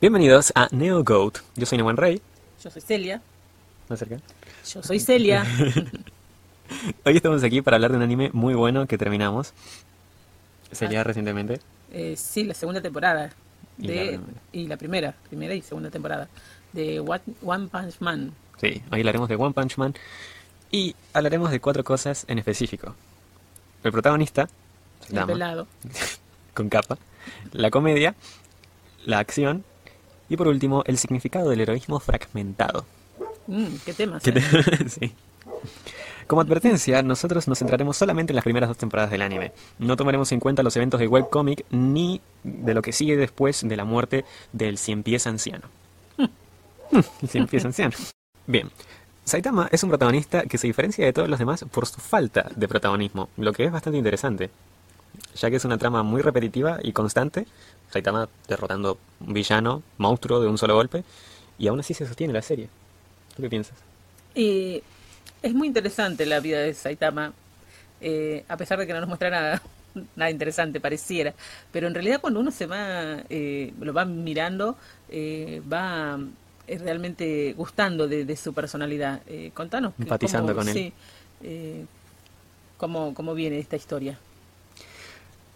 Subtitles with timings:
[0.00, 1.38] Bienvenidos a Neo Goat.
[1.56, 2.20] Yo soy Neuen Rey.
[2.62, 3.20] Yo soy Celia.
[3.88, 4.18] ¿Más cerca?
[4.72, 5.44] Yo soy Celia.
[7.04, 9.52] Hoy estamos aquí para hablar de un anime muy bueno que terminamos.
[10.72, 11.60] Celia recientemente.
[11.90, 13.30] Eh, sí, la segunda temporada.
[13.78, 14.32] Y De, la primera.
[14.52, 16.28] y la primera, primera y segunda temporada.
[16.72, 18.32] De What- One Punch Man.
[18.60, 19.94] Sí, hoy hablaremos de One Punch Man.
[20.70, 22.94] Y hablaremos de cuatro cosas en específico.
[23.82, 24.48] El protagonista,
[25.10, 25.66] El pelado.
[26.54, 26.98] con capa.
[27.52, 28.14] La comedia,
[29.06, 29.64] la acción.
[30.28, 32.84] Y por último, el significado del heroísmo fragmentado.
[33.46, 34.22] Mm, ¿Qué temas?
[34.22, 34.42] ¿Qué te-
[34.88, 35.12] sí.
[36.26, 39.52] Como advertencia, nosotros nos centraremos solamente en las primeras dos temporadas del anime.
[39.78, 43.76] No tomaremos en cuenta los eventos del webcomic ni de lo que sigue después de
[43.76, 45.66] la muerte del cien pies anciano.
[47.22, 47.94] El cien pies anciano.
[48.46, 48.70] Bien.
[49.24, 52.66] Saitama es un protagonista que se diferencia de todos los demás por su falta de
[52.68, 54.50] protagonismo, lo que es bastante interesante,
[55.36, 57.46] ya que es una trama muy repetitiva y constante.
[57.90, 61.04] Saitama derrotando un villano, monstruo de un solo golpe,
[61.58, 62.68] y aún así se sostiene la serie.
[63.36, 63.76] ¿Tú qué piensas?
[64.34, 64.82] Y
[65.42, 67.32] es muy interesante la vida de Saitama,
[68.00, 69.62] eh, a pesar de que no nos muestra nada,
[70.16, 71.34] nada interesante, pareciera.
[71.72, 74.76] Pero en realidad cuando uno se va, eh, lo va mirando,
[75.08, 76.18] eh, va
[76.66, 79.22] eh, realmente gustando de, de su personalidad.
[79.26, 79.94] Eh, contanos.
[79.98, 80.74] Empatizando cómo- con él.
[80.74, 80.92] sí,
[81.42, 81.84] eh,
[82.76, 84.18] cómo, cómo viene esta historia.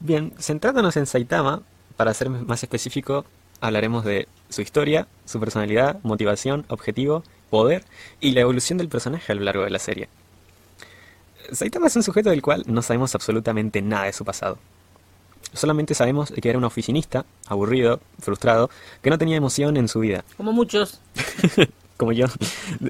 [0.01, 1.63] Bien, centrándonos en Saitama,
[1.97, 3.25] para ser más específico,
[3.61, 7.85] hablaremos de su historia, su personalidad, motivación, objetivo, poder
[8.21, 10.09] y la evolución del personaje a lo largo de la serie.
[11.53, 14.59] Saitama es un sujeto del cual no sabemos absolutamente nada de su pasado.
[15.53, 18.71] Solamente sabemos que era un oficinista, aburrido, frustrado,
[19.03, 20.25] que no tenía emoción en su vida.
[20.37, 21.01] Como muchos,
[22.03, 22.27] Como yo.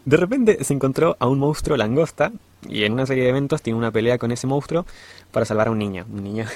[0.06, 2.33] De repente se encontró a un monstruo langosta
[2.67, 4.86] y en una serie de eventos tiene una pelea con ese monstruo
[5.33, 6.06] para salvar a un niño.
[6.11, 6.47] Un niño,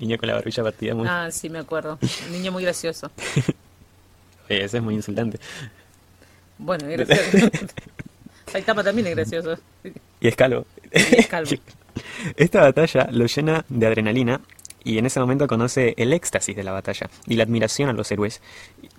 [0.00, 1.06] niño con la barbilla partida muy...
[1.08, 1.98] ah, sí, me acuerdo.
[2.26, 3.10] Un niño muy gracioso.
[4.48, 5.38] Ese es muy insultante.
[6.58, 7.50] Bueno, es gracioso.
[8.50, 9.56] Saitama también es gracioso.
[10.20, 10.66] Y es calvo.
[10.92, 11.50] Y es calvo.
[12.36, 14.40] Esta batalla lo llena de adrenalina
[14.82, 18.10] y en ese momento conoce el éxtasis de la batalla y la admiración a los
[18.10, 18.40] héroes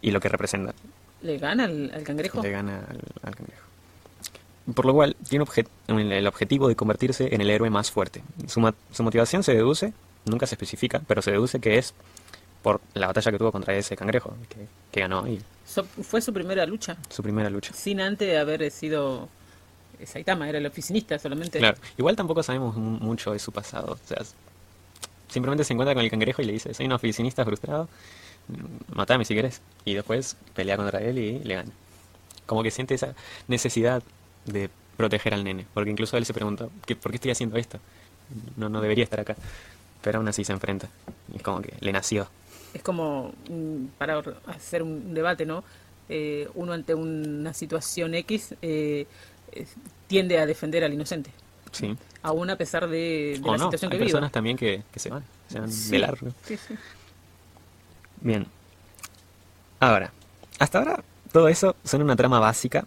[0.02, 0.74] y lo que representan.
[1.22, 2.42] ¿Le gana al, al cangrejo?
[2.42, 3.62] Le gana al, al cangrejo.
[4.75, 8.22] Por lo cual tiene obje- el objetivo de convertirse en el héroe más fuerte.
[8.48, 8.59] Su
[9.04, 9.94] motivación se deduce,
[10.26, 11.94] nunca se especifica, pero se deduce que es
[12.62, 16.32] por la batalla que tuvo contra ese cangrejo, que, que ganó y So- fue su
[16.34, 17.74] primera lucha, su primera lucha.
[17.74, 19.30] sin antes haber sido
[20.06, 21.60] Saitama, era el oficinista solamente.
[21.60, 23.94] Claro, igual tampoco sabemos mu- mucho de su pasado.
[23.94, 24.34] O sea, s-
[25.30, 27.88] simplemente se encuentra con el cangrejo y le dice, soy un oficinista frustrado,
[28.94, 29.62] matame si querés.
[29.86, 31.72] Y después pelea contra él y le gana.
[32.46, 33.14] Como que siente esa
[33.48, 34.02] necesidad
[34.46, 35.66] de proteger al nene.
[35.74, 37.80] Porque incluso él se pregunta, ¿qué, ¿por qué estoy haciendo esto?
[38.58, 39.36] No, no debería estar acá.
[40.01, 40.88] Pero aún así se enfrenta.
[41.34, 42.28] Es como que le nació.
[42.73, 45.63] Es como, mm, para hacer un debate, ¿no?
[46.09, 49.06] Eh, uno ante una situación X eh,
[50.07, 51.31] tiende a defender al inocente,
[51.72, 51.95] Sí.
[52.22, 54.34] aún a pesar de, de O la no, situación hay que personas viva.
[54.34, 55.23] también que, que se van.
[55.47, 56.28] Se van Sí, de largo.
[56.45, 56.75] sí, sí.
[58.22, 58.45] Bien.
[59.79, 60.12] Ahora,
[60.59, 62.85] hasta ahora todo eso son una trama básica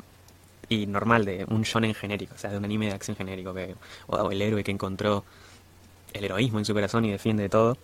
[0.69, 3.75] y normal de un shonen genérico, o sea, de un anime de acción genérico, que,
[4.07, 5.25] o el héroe que encontró
[6.15, 7.77] el heroísmo en su corazón y defiende todo.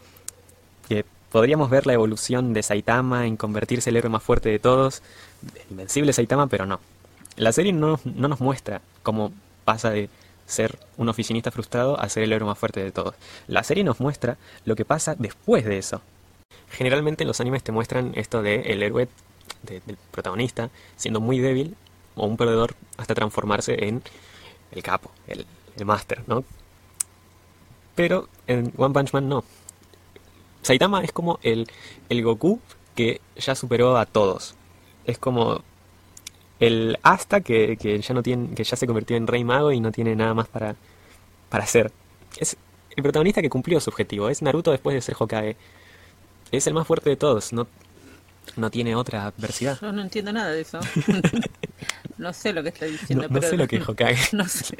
[0.89, 5.03] Que podríamos ver la evolución de Saitama en convertirse el héroe más fuerte de todos,
[5.71, 6.81] invencible Saitama, pero no.
[7.37, 9.33] La serie no, no nos muestra cómo
[9.65, 10.09] pasa de
[10.47, 13.15] ser un oficinista frustrado a ser el héroe más fuerte de todos.
[13.47, 16.01] La serie nos muestra lo que pasa después de eso.
[16.71, 19.09] Generalmente en los animes te muestran esto de el héroe
[19.63, 21.77] de- del protagonista siendo muy débil
[22.17, 24.03] o un perdedor hasta transformarse en
[24.73, 26.45] el capo, el, el máster, ¿no?
[28.01, 29.45] Pero en One Punch Man no.
[30.63, 31.67] Saitama es como el,
[32.09, 32.61] el Goku
[32.95, 34.55] que ya superó a todos.
[35.05, 35.63] Es como
[36.61, 39.81] el Asta que, que ya no tiene, que ya se convirtió en Rey Mago y
[39.81, 40.77] no tiene nada más para,
[41.49, 41.91] para hacer.
[42.39, 42.57] Es
[42.97, 44.29] el protagonista que cumplió su objetivo.
[44.29, 45.57] Es Naruto después de ser Hokage.
[46.53, 47.53] Es el más fuerte de todos.
[47.53, 47.67] No,
[48.57, 49.79] no tiene otra adversidad.
[49.81, 50.81] Yo no entiendo nada de eso.
[52.19, 53.29] no sé lo que está No, diciendo.
[53.29, 54.29] no pero- sé lo que es Hokage.
[54.37, 54.77] No sé.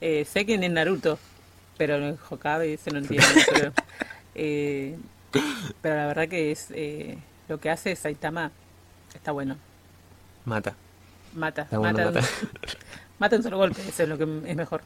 [0.00, 1.18] Eh, sé que en Naruto,
[1.80, 3.26] pero en Hokage se no entiendo.
[3.54, 3.72] pero,
[4.34, 4.98] eh,
[5.80, 7.16] pero la verdad que es eh,
[7.48, 8.50] lo que hace Saitama
[9.14, 9.56] está bueno.
[10.44, 10.74] Mata.
[11.32, 12.28] Mata, Está bueno, mata, mata.
[13.18, 14.82] mata un solo golpe, eso es lo que es mejor.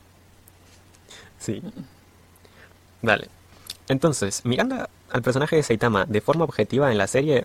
[1.41, 1.61] Sí.
[3.03, 3.29] Dale.
[3.89, 7.45] Entonces, mirando al personaje de Saitama de forma objetiva en la serie,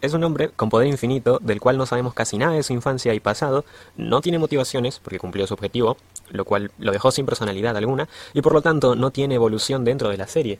[0.00, 3.12] es un hombre con poder infinito, del cual no sabemos casi nada de su infancia
[3.14, 3.64] y pasado,
[3.96, 5.96] no tiene motivaciones, porque cumplió su objetivo,
[6.30, 10.08] lo cual lo dejó sin personalidad alguna, y por lo tanto no tiene evolución dentro
[10.08, 10.58] de la serie.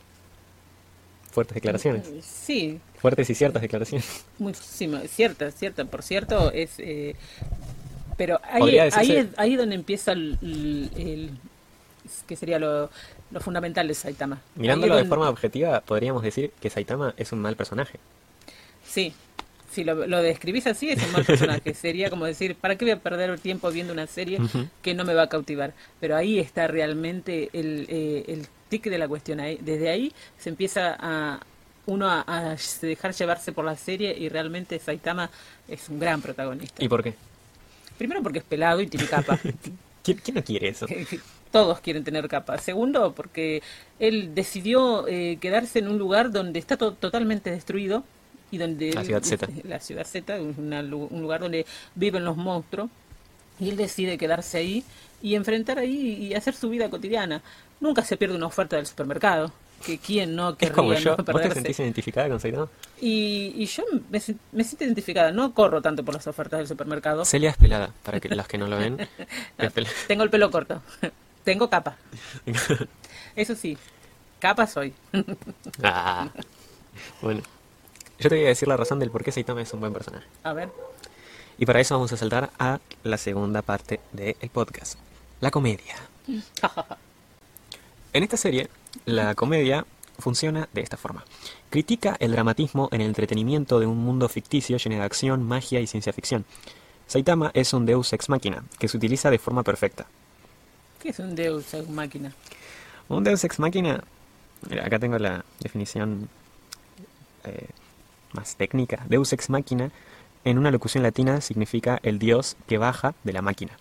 [1.31, 2.11] Fuertes declaraciones.
[2.25, 4.25] Sí, Fuertes y ciertas declaraciones.
[4.39, 6.73] Muy sí, mu- cierta, cierta, por cierto, es...
[6.79, 7.15] eh,
[8.19, 11.31] pero ahí, ahí, es, ahí donde empieza el, el- el-
[12.27, 12.91] que sería lo,
[13.31, 14.41] lo fundamental de Saitama.
[14.57, 17.99] Mirándolo de forma objetiva, podríamos decir que Saitama es un mal personaje.
[18.85, 19.15] Sí,
[19.71, 21.75] si lo, lo describís así es un mal personaje.
[21.75, 24.39] Sería como decir, ¿para qué voy a perder el tiempo viendo una serie
[24.83, 25.73] que no me va a cautivar?
[26.01, 29.41] Pero ahí está realmente el, eh, el tic de la cuestión.
[29.41, 31.41] Ahí- Desde ahí se empieza a
[31.87, 35.31] uno a, a dejar llevarse por la serie y realmente Saitama
[35.69, 36.83] es un gran protagonista.
[36.85, 37.15] ¿Y por qué?
[37.99, 39.39] Primero porque es pelado y tiene capa.
[40.03, 40.87] ¿Quién, quién no quiere eso?
[41.53, 42.59] Todos quieren tener capa.
[42.59, 43.63] Segundo, porque
[43.99, 48.05] él decidió eh, quedarse en un lugar donde está to- totalmente destruido
[48.51, 49.49] y donde La él- ciudad Z.
[49.65, 52.89] la ciudad Z, una un lugar donde viven los monstruos
[53.59, 54.85] y él decide quedarse ahí
[55.23, 57.43] y enfrentar ahí y hacer su vida cotidiana.
[57.81, 59.53] Nunca se pierde una oferta del supermercado.
[59.85, 61.17] Que quién no Es querría como yo.
[61.17, 62.69] no ¿Vos te sentís identificada con Saitama?
[63.01, 64.21] Y, y yo me,
[64.53, 65.33] me siento identificada.
[65.33, 67.25] No corro tanto por las ofertas del supermercado.
[67.25, 68.99] Celia es pelada, para que los que no lo ven.
[69.59, 69.73] es.
[70.07, 70.83] Tengo el pelo corto.
[71.45, 71.97] Tengo capa.
[73.37, 73.79] Eso sí,
[74.39, 74.93] capa soy.
[75.83, 76.29] Ah.
[77.23, 77.41] Bueno,
[78.21, 80.27] yo te voy a decir la razón del por qué Saitama es un buen personaje.
[80.45, 80.71] A ver.
[81.59, 84.99] Y para eso vamos a saltar a la segunda parte del podcast,
[85.41, 85.97] la comedia.
[88.13, 88.69] En esta serie,
[89.05, 89.87] la comedia
[90.19, 91.25] funciona de esta forma.
[91.71, 95.87] Critica el dramatismo en el entretenimiento de un mundo ficticio lleno de acción, magia y
[95.87, 96.45] ciencia ficción.
[97.07, 100.07] Saitama es un deus ex machina que se utiliza de forma perfecta.
[101.01, 102.33] ¿Qué es un Deus ex máquina?
[103.09, 104.03] Un deus ex machina,
[104.69, 106.29] mira, acá tengo la definición
[107.45, 107.69] eh,
[108.33, 109.05] más técnica.
[109.09, 109.91] Deus ex machina,
[110.45, 113.73] en una locución latina, significa el dios que baja de la máquina.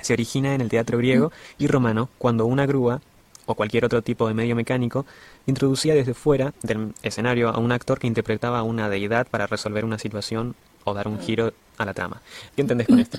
[0.00, 3.00] Se origina en el teatro griego y romano cuando una grúa
[3.46, 5.06] o cualquier otro tipo de medio mecánico
[5.46, 9.84] introducía desde fuera del escenario a un actor que interpretaba a una deidad para resolver
[9.84, 10.54] una situación
[10.84, 12.20] o dar un giro a la trama.
[12.54, 13.18] ¿Qué entendés con esto?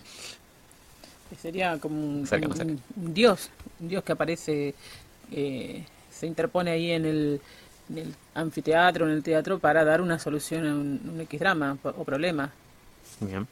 [1.42, 2.28] Sería como un
[2.96, 3.50] dios,
[3.80, 4.76] un dios que aparece,
[5.32, 7.42] eh, se interpone ahí en el,
[7.90, 11.78] en el anfiteatro, en el teatro, para dar una solución a un, un X drama
[11.84, 12.52] o problema.
[13.20, 13.48] Bien.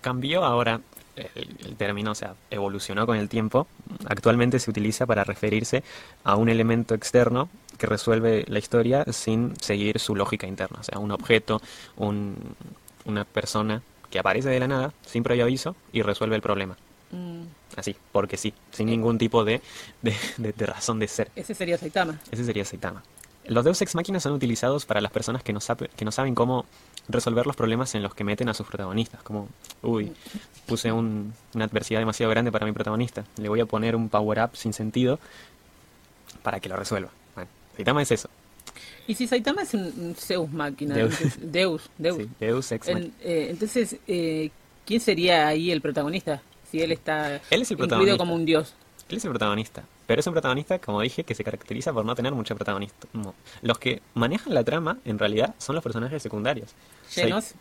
[0.00, 0.80] Cambió ahora
[1.16, 3.66] el, el término, o sea, evolucionó con el tiempo.
[4.08, 5.82] Actualmente se utiliza para referirse
[6.24, 7.48] a un elemento externo
[7.78, 10.78] que resuelve la historia sin seguir su lógica interna.
[10.80, 11.60] O sea, un objeto,
[11.96, 12.36] un-
[13.04, 16.76] una persona que aparece de la nada, sin previo aviso, y resuelve el problema.
[17.10, 17.42] Mm,
[17.76, 19.60] Así, porque sí, sin ningún tipo de,
[20.02, 21.30] de, de- de razón de ser.
[21.34, 22.18] ese sería Saitama.
[22.30, 23.02] Ese sería Saitama.
[23.48, 26.34] Los Deus Ex Machina son utilizados para las personas que no, sabe- que no saben
[26.34, 26.64] cómo
[27.08, 29.22] resolver los problemas en los que meten a sus protagonistas.
[29.22, 29.48] Como,
[29.82, 30.12] uy,
[30.66, 33.24] puse un- una adversidad demasiado grande para mi protagonista.
[33.36, 35.18] Le voy a poner un power-up sin sentido
[36.42, 37.10] para que lo resuelva.
[37.34, 38.28] Bueno, Saitama es eso.
[39.06, 41.14] Y si Saitama es un, Zeus máquina, Deus.
[41.20, 42.16] entonces- Deus, Deus.
[42.18, 42.88] Sí, Deus Ex.
[42.88, 44.50] En- eh, entonces, eh,
[44.84, 46.42] ¿quién sería ahí el protagonista?
[46.70, 48.16] Si él está Él es el protagonista.
[48.18, 48.74] como un dios.
[49.08, 49.84] Él es el protagonista.
[50.06, 53.34] Pero es un protagonista, como dije, que se caracteriza por no tener mucho protagonismo.
[53.62, 56.70] Los que manejan la trama, en realidad, son los personajes secundarios.
[57.14, 57.54] Llenos.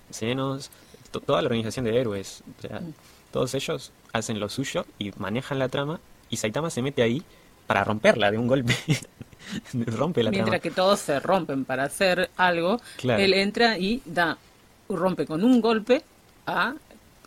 [1.26, 2.44] Toda la organización de héroes.
[2.58, 2.94] O sea, Mm.
[3.32, 6.00] todos ellos hacen lo suyo y manejan la trama.
[6.30, 7.24] Y Saitama se mete ahí
[7.68, 8.76] para romperla de un golpe.
[9.74, 10.60] Rompe la Mientras trama.
[10.62, 13.22] que todos se rompen para hacer algo, Claro.
[13.22, 14.38] él entra y da,
[14.90, 16.04] rompe con un golpe
[16.48, 16.74] a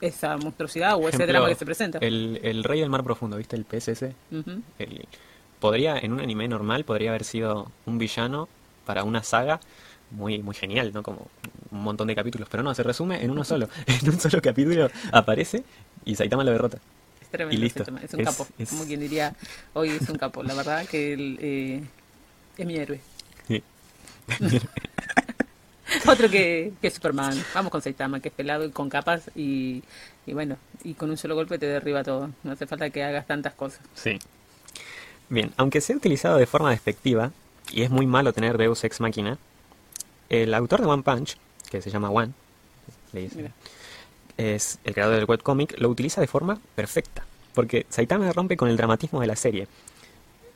[0.01, 1.99] esa monstruosidad o ese drama que se presenta.
[1.99, 3.57] El, el rey del mar profundo, ¿viste?
[3.57, 4.13] El PSS.
[4.33, 4.63] Ujú.
[4.79, 5.07] El-
[5.61, 8.49] podría, en un anime normal, podría haber sido un villano
[8.87, 9.61] para una saga
[10.11, 11.03] muy, muy genial, ¿no?
[11.03, 11.27] Como
[11.71, 13.69] un montón de capítulos, pero no, se resume en uno solo.
[13.87, 15.65] En un solo capítulo aparece
[16.05, 16.79] y Saitama lo derrota.
[17.21, 17.59] Es tremendo.
[17.59, 17.83] y listo.
[17.83, 18.47] Es un Es- capo.
[18.59, 19.35] es- Como quien diría,
[19.75, 20.43] hoy es un capo.
[20.43, 21.83] La verdad que él eh,
[22.57, 23.01] es mi héroe.
[23.49, 23.63] Sí.
[26.07, 27.43] Otro que, que Superman.
[27.55, 29.83] Vamos con Saitama, que es pelado y con capas y,
[30.27, 32.31] y bueno, y con un solo golpe te derriba todo.
[32.43, 33.81] No hace falta que hagas tantas cosas.
[33.95, 34.19] Sí.
[35.29, 37.33] Bien, aunque sea utilizado de forma despectiva,
[37.71, 39.39] y es muy malo tener Deus Ex Machina,
[40.29, 41.37] el autor de One Punch,
[41.71, 42.33] que se llama One,
[43.13, 43.51] le dice,
[44.37, 47.25] es el creador del webcomic, lo utiliza de forma perfecta.
[47.55, 49.67] Porque Saitama rompe con el dramatismo de la serie.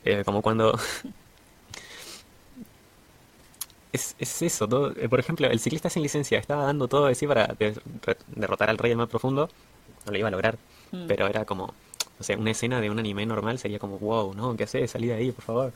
[0.05, 0.79] Eh, como cuando...
[3.93, 7.15] es, es eso, todo, eh, por ejemplo, el ciclista sin licencia estaba dando todo de
[7.15, 9.49] sí para de- re- derrotar al rey del mar profundo,
[10.05, 10.57] no lo iba a lograr,
[10.91, 11.07] Mm.
[11.07, 11.73] pero era como,
[12.19, 14.55] o sea, una escena de un anime normal sería como, wow, ¿no?
[14.57, 14.91] ¿Qué haces?
[14.91, 15.73] Salí de ahí, por favor.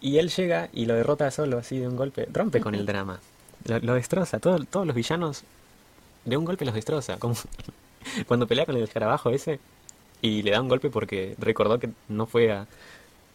[0.00, 3.20] Y él llega y lo derrota solo, así de un golpe, rompe con el drama,
[3.64, 5.44] lo, lo destroza, todo- todos los villanos
[6.24, 7.34] de un golpe los destroza, como
[8.28, 9.60] cuando pelea con el escarabajo ese
[10.20, 12.66] y le da un golpe porque recordó que no fue a-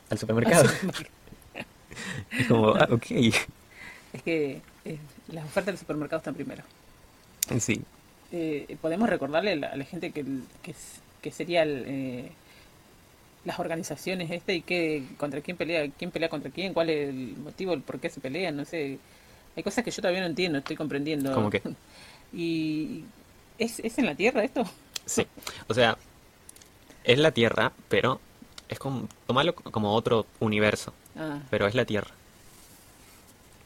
[0.10, 0.70] al supermercado.
[2.32, 3.06] Es como, ah, ok.
[4.14, 6.64] Es que eh, las ofertas del supermercado están primero.
[7.60, 7.82] Sí.
[8.32, 10.24] Eh, Podemos recordarle a la, a la gente que,
[10.62, 10.76] que,
[11.22, 12.32] que sería el, eh,
[13.46, 17.36] las organizaciones este y que contra quién pelea, quién pelea contra quién, cuál es el
[17.38, 19.00] motivo, el por qué se pelean, no sé.
[19.56, 21.34] Hay cosas que yo todavía no entiendo, estoy comprendiendo.
[21.34, 21.62] ¿Cómo qué?
[22.36, 23.04] Y
[23.60, 24.64] ¿es, es en la Tierra esto?
[25.06, 25.28] Sí.
[25.68, 26.00] O sea,
[27.04, 28.20] es la Tierra, pero
[28.70, 32.10] es como, tomarlo como otro universo, Ah, pero es la Tierra.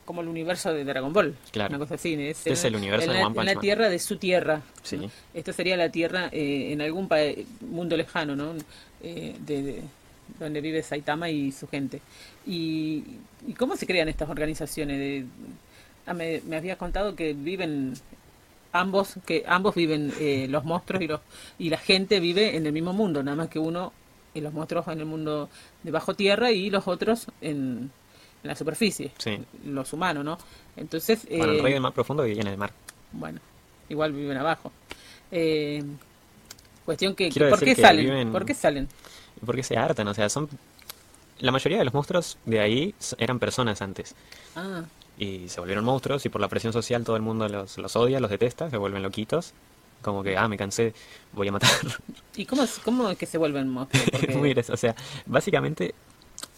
[0.08, 1.36] Como el universo de Dragon Ball.
[1.52, 1.70] Claro.
[1.70, 2.14] Una cosa así.
[2.16, 3.62] Es, Este es el universo en de la, One Punch en la Man.
[3.62, 4.62] Tierra de su Tierra.
[4.82, 4.98] Sí.
[4.98, 5.12] ¿no?
[5.36, 7.08] Esto sería la Tierra eh, en algún
[7.62, 8.54] mundo lejano, ¿no?
[9.04, 9.82] Eh, de, de-
[10.40, 12.02] donde vive Saitama y su gente.
[12.46, 13.04] ¿Y,
[13.48, 14.98] y cómo se crean estas organizaciones?
[14.98, 15.26] De,
[16.06, 17.94] ah, me, me habías contado que viven
[18.74, 21.22] ambos, que ambos viven eh, los monstruos y los
[21.60, 23.94] y la gente vive en el mismo mundo, nada más que uno
[24.34, 25.50] y los monstruos en el mundo
[25.84, 27.90] de bajo tierra y los otros en,
[28.48, 29.38] en la superficie, Sí.
[29.66, 30.38] los humanos, ¿no?
[30.78, 32.72] Entonces, Bueno, el eh, rey del mar profundo vivía en el mar.
[33.12, 33.40] bueno,
[33.90, 34.72] igual viven abajo.
[35.32, 35.84] Eh,
[36.86, 38.06] cuestión que, Quiero ¿por qué que salen?
[38.06, 38.88] viven- ¿Por qué salen?
[39.42, 40.08] ¿Y por qué se hartan?
[40.08, 40.48] O sea, son...
[41.40, 44.16] La mayoría de los monstruos de ahí eran personas antes.
[44.56, 44.84] Ah,
[45.20, 48.20] Y se volvieron monstruos y por la presión social todo el mundo los, los odia,
[48.20, 49.54] los detesta, se vuelven loquitos.
[50.02, 50.94] Como que, ah, me cansé,
[51.34, 51.70] voy a matar.
[52.36, 54.08] ¿y cómo, es- cómo es que se vuelven monstruos?
[54.12, 54.74] Porque- gracioso.
[54.74, 55.94] O sea, básicamente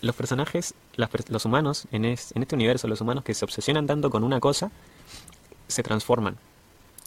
[0.01, 3.87] los personajes, las los humanos, en, es- en este universo, los humanos que se obsesionan
[3.87, 4.71] tanto con una cosa,
[5.67, 6.37] se transforman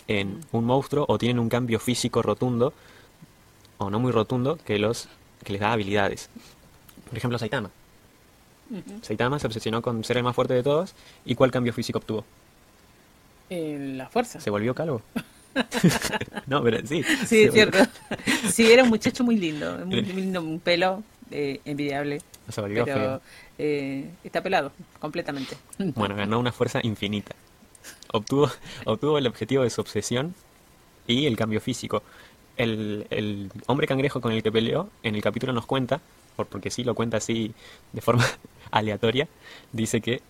[0.09, 2.73] en un monstruo o tienen un cambio físico rotundo,
[3.79, 5.09] o no muy rotundo, que, los,
[5.45, 6.29] que les da habilidades.
[7.09, 7.71] Por ejemplo, Saitama.
[9.03, 10.95] Saitama se obsesionó con ser el más fuerte de todos,
[11.25, 12.25] ¿y cuál cambio físico obtuvo?
[13.51, 14.41] Eh, la fuerza.
[14.41, 15.03] ¿Se volvió calvo?
[16.47, 17.03] no, pero sí.
[17.27, 17.79] Sí, es cierto.
[17.79, 22.23] volvió- Sí, era un muchacho muy lindo, muy, muy lindo, un pelo eh, envidiable,
[22.85, 23.21] Pero
[23.59, 25.57] eh, está pelado completamente.
[25.79, 27.35] Bueno, ganó una fuerza infinita.
[28.13, 28.51] Obtuvo,
[28.85, 30.35] obtuvo el objetivo de su obsesión
[31.07, 32.03] y el cambio físico.
[32.57, 36.01] El, el hombre cangrejo con el que peleó, en el capítulo nos cuenta,
[36.37, 37.53] por- porque sí lo cuenta así
[37.93, 38.25] de forma
[38.71, 39.27] aleatoria,
[39.73, 40.21] dice que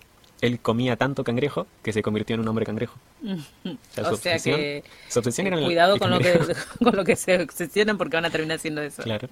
[0.41, 2.95] él comía tanto cangrejo que se convirtió en un hombre cangrejo.
[3.23, 6.39] sea, su o sea obsesión- que Su obsesión era el- cuidado el con lo que
[6.83, 9.03] con lo que se obsesionan porque van a terminar haciendo eso.
[9.03, 9.29] Claro.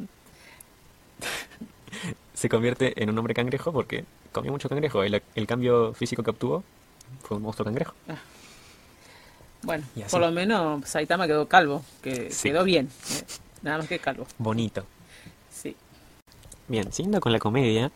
[2.41, 5.03] Se convierte en un hombre cangrejo porque comió mucho cangrejo.
[5.03, 6.65] El, el cambio físico que obtuvo
[7.23, 7.93] fue un monstruo cangrejo.
[9.63, 10.11] Bueno, Y así.
[10.11, 12.49] por lo menos Saitama quedó calvo, que Sí.
[12.49, 13.25] quedó bien, eh,
[13.61, 14.27] nada más que calvo.
[14.39, 14.87] Bonito.
[15.53, 15.77] Sí.
[16.67, 17.93] Bien, siguiendo con la comedia,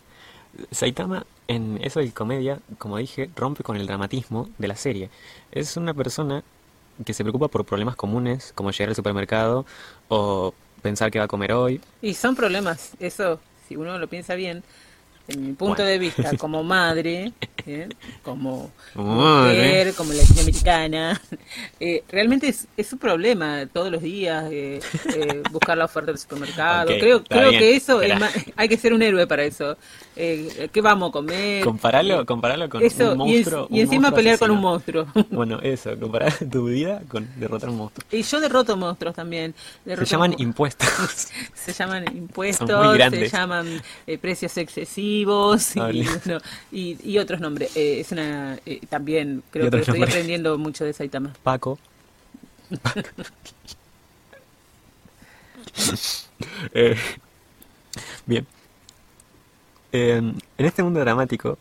[0.70, 5.08] Saitama en eso de comedia, como dije, rompe con el dramatismo de la serie.
[5.52, 6.42] Es una persona
[7.04, 9.64] que se preocupa por problemas comunes, como llegar al supermercado
[10.08, 11.80] o pensar que va a comer hoy.
[12.02, 14.62] Y son problemas, eso, si uno lo piensa bien,
[15.28, 15.90] en mi punto Bueno.
[15.90, 17.33] de vista, como madre,
[17.66, 17.88] ¿eh?
[18.23, 21.21] como mujer, como latinoamericana,
[21.81, 24.81] eh, realmente es, es un problema todos los días eh,
[25.16, 26.87] eh, buscar la oferta del supermercado.
[26.87, 28.12] Creo creo bien, que eso, es
[28.54, 29.76] hay que ser un héroe para eso.
[30.14, 31.64] ¿Qué vamos a comer?
[31.64, 33.66] Comparalo, comparalo con Eso, un y, monstruo.
[33.71, 35.07] y encima monstruo pelear con un monstruo.
[35.31, 38.07] Bueno, eso, comparar tu vida con derrotar un monstruo.
[38.12, 39.54] Y yo derroto monstruos también.
[39.85, 40.88] Se llaman impuestos.
[41.54, 42.69] se llaman impuestos,
[43.11, 43.83] se llaman
[44.21, 46.40] precios excesivos y, bueno,
[46.73, 47.76] y, y otros nombres.
[47.76, 50.14] Eh, es una eh, también creo que estoy nombres.
[50.14, 51.33] aprendiendo mucho de Saitama.
[51.42, 51.78] Paco.
[56.73, 56.97] Eh,
[58.26, 58.47] bien.
[59.92, 61.59] En este mundo dramático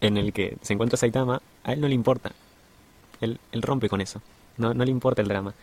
[0.00, 2.32] en el que se encuentra Saitama, a él no le importa.
[3.20, 4.20] Él, él rompe con eso.
[4.56, 5.54] No, no le importa el drama.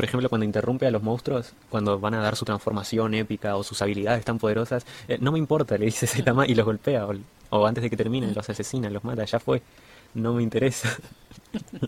[0.00, 3.62] Por ejemplo, cuando interrumpe a los monstruos, cuando van a dar su transformación épica o
[3.62, 7.04] sus habilidades tan poderosas, eh, no me importa, le dice Saitama y los golpea.
[7.06, 7.12] O,
[7.50, 9.60] o antes de que terminen, los asesina, los mata, ya fue.
[10.14, 10.88] No me interesa.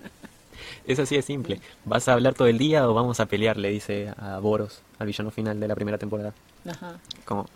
[0.86, 1.60] Es así de simple.
[1.86, 3.56] ¿Vas a hablar todo el día o vamos a pelear?
[3.56, 6.34] Le dice a Boros, al villano final de la primera temporada.
[6.68, 6.98] Ajá.
[7.24, 7.46] Como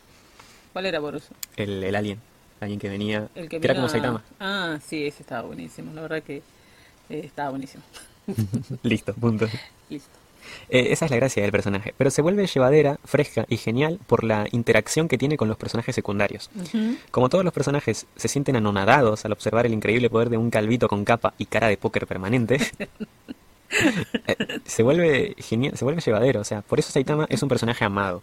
[0.72, 1.24] ¿Cuál era Boros?
[1.56, 2.18] el, el alien.
[2.60, 3.28] Alguien que venía.
[3.34, 4.22] El que era vino como Saitama.
[4.40, 5.92] Ah, sí, ese estaba buenísimo.
[5.92, 7.82] La verdad que eh, estaba buenísimo.
[8.82, 9.46] Listo, punto.
[9.90, 10.25] Listo.
[10.68, 11.94] Eh, esa es la gracia del personaje.
[11.96, 15.94] Pero se vuelve llevadera, fresca y genial por la interacción que tiene con los personajes
[15.94, 16.50] secundarios.
[17.10, 20.88] Como todos los personajes se sienten anonadados al observar el increíble poder de un calvito
[20.88, 22.58] con capa y cara de póker permanente,
[24.26, 26.40] eh, se vuelve genial, se vuelve llevadero.
[26.40, 28.22] O sea, por eso Saitama es un personaje amado.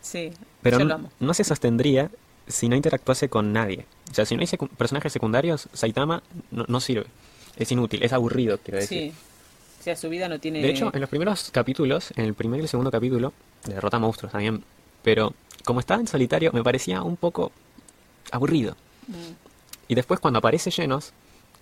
[0.00, 0.32] Sí,
[0.62, 1.10] Pero yo no, lo amo.
[1.18, 2.10] no se sostendría
[2.46, 3.86] si no interactuase con nadie.
[4.10, 7.06] O sea, si no hay secu- personajes secundarios, Saitama no, no sirve.
[7.56, 9.12] Es inútil, es aburrido, quiero decir.
[9.12, 9.18] Sí.
[9.86, 10.60] Sea, su vida no tiene...
[10.60, 13.32] De hecho, en los primeros capítulos, en el primer y el segundo capítulo,
[13.64, 14.64] de Derrota Monstruos también,
[15.04, 15.32] pero
[15.64, 17.52] como estaba en solitario, me parecía un poco
[18.32, 18.76] aburrido.
[19.06, 19.14] Mm.
[19.86, 21.12] Y después cuando aparece Llenos,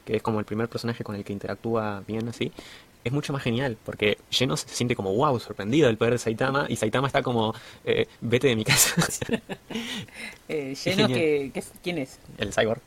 [0.06, 2.50] que es como el primer personaje con el que interactúa bien así,
[3.04, 6.64] es mucho más genial, porque Genos se siente como wow, sorprendido del poder de Saitama,
[6.70, 7.54] y Saitama está como,
[7.84, 9.06] eh, vete de mi casa.
[10.48, 12.18] eh, Genos, que, que, ¿quién es?
[12.38, 12.80] El cyborg.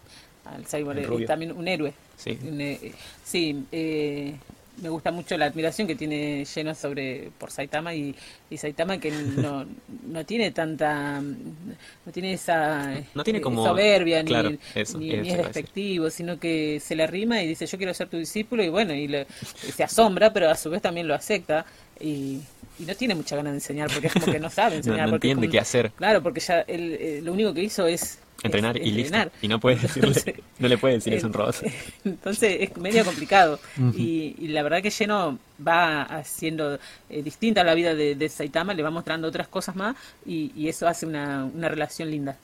[0.46, 1.94] Ah, el cyborg, es también un héroe.
[2.16, 2.40] Sí.
[2.42, 2.92] Un, eh,
[3.24, 4.36] sí, eh,
[4.82, 8.16] me gusta mucho la admiración que tiene Lleno sobre por Saitama y,
[8.50, 9.66] y Saitama que no,
[10.08, 15.22] no tiene tanta no tiene esa no tiene como, soberbia claro, ni, eso, ni, eso
[15.22, 18.64] ni es despectivo sino que se le arrima y dice yo quiero ser tu discípulo
[18.64, 19.28] y bueno y le,
[19.76, 21.66] se asombra pero a su vez también lo acepta
[22.00, 22.40] y,
[22.80, 25.06] y no tiene mucha ganas de enseñar porque es como que no sabe enseñar no,
[25.06, 25.92] no porque entiende como, qué hacer.
[25.92, 29.26] Claro porque ya él, eh, lo único que hizo es entrenar es, y entrenar.
[29.28, 29.46] listo.
[29.46, 31.56] Y no puedes decirle, Entonces, no le puedes decir es un robot.
[32.06, 33.60] Entonces es medio complicado.
[33.96, 36.80] Y, y la verdad que Lleno va haciendo
[37.10, 40.68] eh, distinta la vida de, de, Saitama, le va mostrando otras cosas más y, y
[40.68, 42.38] eso hace una, una, relación linda.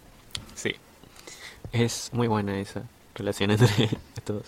[0.55, 0.75] Sí.
[1.71, 2.83] Es muy buena esa
[3.15, 3.89] relación entre
[4.23, 4.45] todos.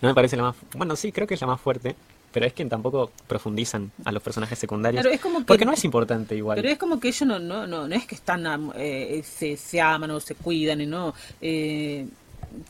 [0.00, 0.56] No me parece la más...
[0.74, 1.94] Bueno, sí, creo que es la más fuerte.
[2.32, 5.02] Pero es que tampoco profundizan a los personajes secundarios.
[5.02, 6.56] Claro, es como que, porque no es importante igual.
[6.56, 9.80] Pero es como que ellos no, no, no, no es que están eh, se, se,
[9.80, 11.14] aman o se cuidan y no.
[11.40, 12.06] Eh,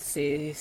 [0.01, 0.55] se,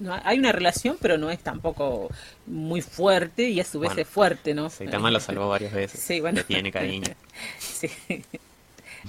[0.00, 2.10] no, hay una relación, pero no es tampoco
[2.46, 4.68] muy fuerte y a su vez bueno, es fuerte, ¿no?
[4.70, 6.00] Saitama lo salvó varias veces.
[6.06, 6.38] Sí, bueno.
[6.38, 7.12] Le tiene cariño.
[7.58, 7.90] sí.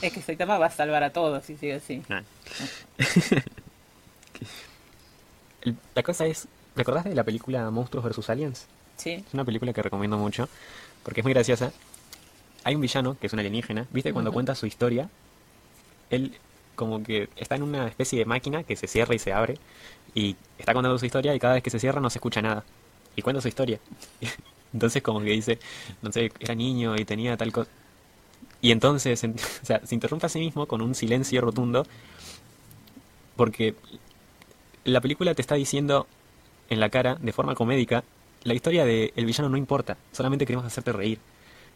[0.01, 2.01] Es que Saitama va a salvar a todos, si sigue así.
[2.10, 2.24] Ah.
[5.96, 8.29] La cosa es, ¿te acordás de la película Monstruos vs.
[8.29, 8.67] Aliens?
[8.97, 9.11] Sí.
[9.11, 10.49] Es una película que recomiendo mucho
[11.03, 11.71] porque es muy graciosa.
[12.63, 13.87] Hay un villano que es un alienígena.
[13.91, 14.11] ¿Viste?
[14.13, 14.35] Cuando uh -huh.
[14.35, 15.09] cuenta su historia,
[16.09, 16.33] él
[16.75, 19.57] como que está en una especie de máquina que se cierra y se abre
[20.13, 22.63] y está contando su historia y cada vez que se cierra no se escucha nada.
[23.15, 23.79] Y cuenta su historia.
[24.73, 25.59] Entonces como que dice,
[26.01, 27.69] no sé, era niño y tenía tal cosa.
[28.61, 29.23] Y entonces,
[29.63, 31.85] o sea, se interrumpe a sí mismo con un silencio rotundo
[33.35, 33.75] porque
[34.83, 36.07] la película te está diciendo
[36.69, 38.03] en la cara, de forma comédica,
[38.43, 41.19] la historia del de villano no importa, solamente queremos hacerte reír.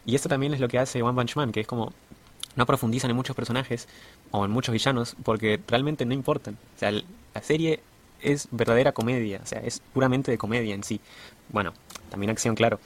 [0.05, 1.93] Y esto también es lo que hace One Punch Man, que es como
[2.55, 3.87] no profundizan en muchos personajes
[4.31, 6.57] o en muchos villanos porque realmente no importan.
[6.75, 7.81] O sea, la serie
[8.21, 10.99] es verdadera comedia, o sea, es puramente de comedia en sí.
[11.49, 11.73] Bueno,
[12.09, 12.79] también acción, claro.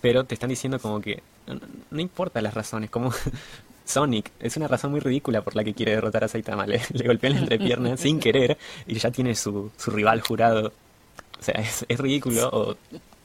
[0.00, 3.12] Pero te están diciendo como que no, no importa las razones, como
[3.84, 6.66] Sonic es una razón muy ridícula por la que quiere derrotar a Saitama.
[6.66, 10.72] Le, le golpean la entrepierna sin querer y ya tiene su, su rival jurado.
[11.38, 11.54] O sea,
[11.88, 12.48] es, ridículo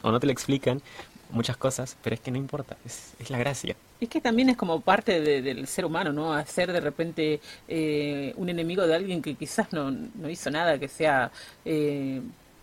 [0.04, 0.82] o, no te lo explican
[1.30, 3.76] muchas cosas, pero es que no importa, es, es la gracia.
[4.02, 6.34] Es que también es como parte de, del ser humano, ¿no?
[6.34, 10.88] Hacer de repente eh, un enemigo de alguien que quizás no, no hizo nada, que
[10.88, 11.32] sea
[11.64, 12.22] eh,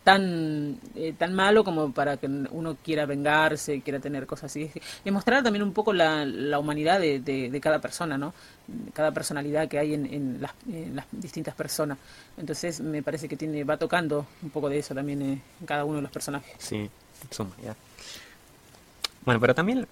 [0.09, 4.71] tan eh, tan malo como para que uno quiera vengarse, quiera tener cosas así.
[5.05, 6.25] Demostrar también un poco la,
[6.59, 8.33] humanidad de, cada persona, ¿no?
[8.95, 11.99] Cada personalidad que hay en, en, las, en, las, distintas personas.
[12.39, 15.85] Entonces me parece que tiene va tocando un poco de eso también eh, en cada
[15.85, 16.55] uno de los personajes.
[16.57, 16.89] Sí,
[17.31, 17.77] su humanidad.
[19.27, 19.87] Bueno, pero también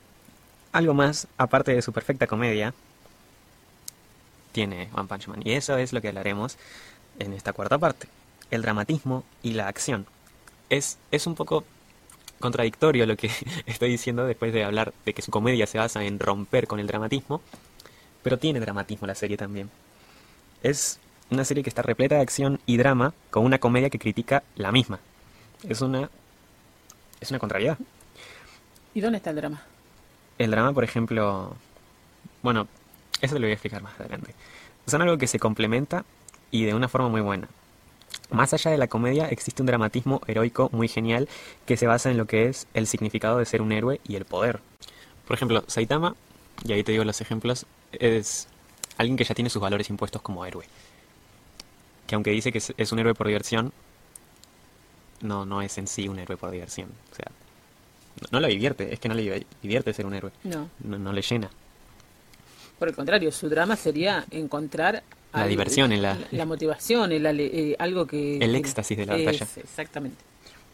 [0.72, 2.72] algo más, aparte de su perfecta comedia,
[4.52, 5.42] tiene One Punch Man.
[5.44, 6.56] Y eso es lo que hablaremos
[7.18, 8.08] en esta cuarta parte.
[8.50, 10.06] El dramatismo y la acción.
[10.68, 11.64] Es, es un poco
[12.40, 13.30] contradictorio lo que
[13.66, 16.86] estoy diciendo después de hablar de que su comedia se basa en romper con el
[16.86, 17.40] dramatismo,
[18.22, 19.70] pero tiene dramatismo la serie también.
[20.62, 20.98] Es
[21.30, 24.72] una serie que está repleta de acción y drama con una comedia que critica la
[24.72, 25.00] misma.
[25.68, 26.10] Es una
[27.20, 27.78] es una contrariedad.
[28.94, 29.62] ¿Y dónde está el drama?
[30.38, 31.56] El drama, por ejemplo,
[32.42, 32.68] bueno,
[33.20, 34.34] eso te lo voy a explicar más adelante.
[34.86, 36.04] Son algo que se complementa
[36.50, 37.48] y de una forma muy buena.
[38.30, 41.28] Más allá de la comedia existe un dramatismo heroico muy genial
[41.64, 44.24] que se basa en lo que es el significado de ser un héroe y el
[44.24, 44.60] poder.
[45.26, 46.16] Por ejemplo, Saitama,
[46.64, 48.48] y ahí te digo los ejemplos, es
[48.98, 50.66] alguien que ya tiene sus valores impuestos como héroe.
[52.06, 53.72] Que aunque dice que es un héroe por diversión,
[55.20, 56.88] no, no es en sí un héroe por diversión.
[57.12, 57.26] O sea,
[58.20, 60.32] no, no lo divierte, es que no le divierte ser un héroe.
[60.44, 60.68] No.
[60.82, 61.50] No, no le llena.
[62.78, 65.02] Por el contrario, su drama sería encontrar
[65.36, 68.38] la al, diversión, en la, la, motivación, el, eh, algo que...
[68.38, 69.44] El éxtasis de la batalla.
[69.44, 70.24] Es, exactamente.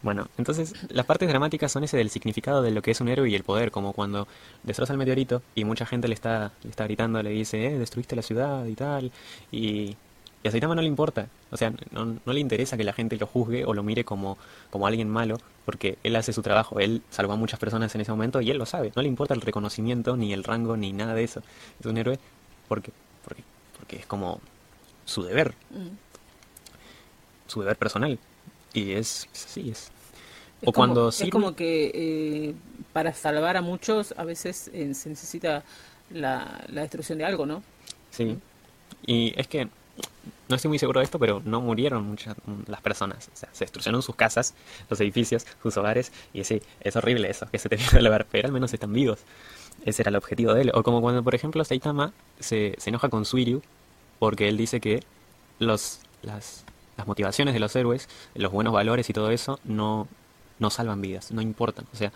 [0.03, 3.29] Bueno, entonces las partes dramáticas son ese del significado de lo que es un héroe
[3.29, 4.27] y el poder, como cuando
[4.63, 8.13] destroza el meteorito y mucha gente le está, le está gritando, le dice, eh, destruiste
[8.13, 9.13] la ciudad y tal,
[9.49, 9.95] y,
[10.43, 13.15] y a Saitama no le importa, o sea, no, no, le interesa que la gente
[13.15, 14.37] lo juzgue o lo mire como,
[14.71, 18.11] como alguien malo, porque él hace su trabajo, él salvó a muchas personas en ese
[18.11, 21.13] momento y él lo sabe, no le importa el reconocimiento, ni el rango, ni nada
[21.13, 21.41] de eso.
[21.79, 22.19] Es un héroe
[22.67, 22.91] porque,
[23.23, 23.43] porque,
[23.77, 24.41] porque es como
[25.05, 27.47] su deber, mm.
[27.47, 28.17] su deber personal.
[28.73, 29.91] Y es, sí, es.
[30.61, 31.27] Es o como, cuando sirve...
[31.27, 32.55] Es como que eh,
[32.93, 35.63] para salvar a muchos a veces eh, se necesita
[36.09, 37.63] la, la, destrucción de algo, ¿no?
[38.11, 38.37] Sí.
[39.05, 39.67] Y es que
[40.47, 42.35] no estoy muy seguro de esto, pero no murieron muchas
[42.67, 43.29] las personas.
[43.33, 44.53] O sea, se destruyeron sus casas,
[44.89, 46.11] los edificios, sus hogares.
[46.33, 49.19] Y sí, es horrible eso, que se te el hogar, pero al menos están vivos.
[49.85, 50.71] Ese era el objetivo de él.
[50.73, 53.61] O como cuando, por ejemplo, Saitama se, se enoja con Suiryu
[54.19, 55.03] porque él dice que
[55.59, 56.63] los, las,
[56.97, 60.07] las motivaciones de los héroes, los buenos valores y todo eso, no,
[60.59, 61.85] no salvan vidas, no importan.
[61.93, 62.11] O sea,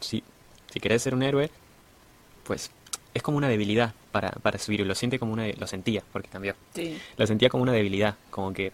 [0.00, 0.22] si,
[0.72, 1.50] si querés ser un héroe,
[2.44, 2.70] pues
[3.14, 4.84] es como una debilidad para, para Subiru.
[4.84, 5.46] Lo siente como una.
[5.48, 6.54] Lo sentía, porque cambió.
[6.74, 6.98] Sí.
[7.16, 8.72] Lo sentía como una debilidad, como que.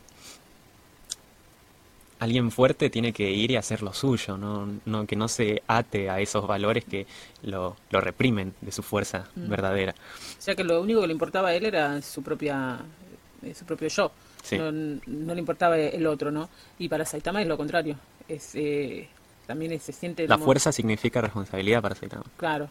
[2.22, 6.08] Alguien fuerte tiene que ir y hacer lo suyo, no, no que no se ate
[6.08, 7.06] a esos valores que
[7.42, 9.48] lo, lo reprimen de su fuerza Mm.
[9.48, 9.92] verdadera.
[10.38, 12.78] O sea que lo único que le importaba a él era su propia
[13.42, 14.12] eh, su propio yo.
[14.44, 14.56] Sí.
[14.56, 16.48] No, no le importaba el otro, ¿no?
[16.78, 17.96] Y para Saitama es lo contrario.
[18.28, 19.08] Es eh,
[19.48, 22.24] también se siente La como- fuerza significa responsabilidad para Saitama.
[22.36, 22.68] claro.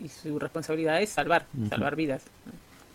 [0.00, 2.22] Y su responsabilidad es salvar, salvar vidas.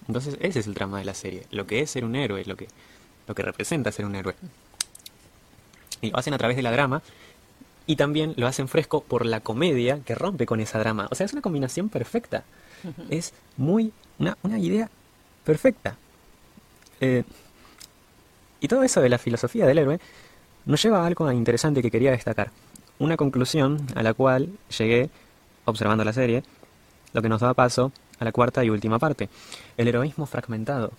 [0.07, 1.43] Entonces, ese es el trama de la serie.
[1.51, 2.67] Lo que es ser un héroe, lo que,
[3.27, 4.35] lo que representa ser un héroe.
[6.03, 7.01] Y lo hacen a través de la drama.
[7.87, 11.07] Y también lo hacen fresco por la comedia que rompe con esa drama.
[11.11, 12.43] O sea, es una combinación perfecta.
[13.09, 13.91] Es muy.
[14.19, 14.89] Una, una idea
[15.43, 15.97] perfecta.
[17.01, 17.23] Eh,
[18.61, 19.99] y todo eso de la filosofía del héroe
[20.65, 22.51] nos lleva a algo interesante que quería destacar.
[22.99, 25.09] Una conclusión a la cual llegué
[25.65, 26.43] observando la serie,
[27.11, 29.27] lo que nos da paso a la cuarta y última parte.
[29.75, 30.91] El heroísmo fragmentado.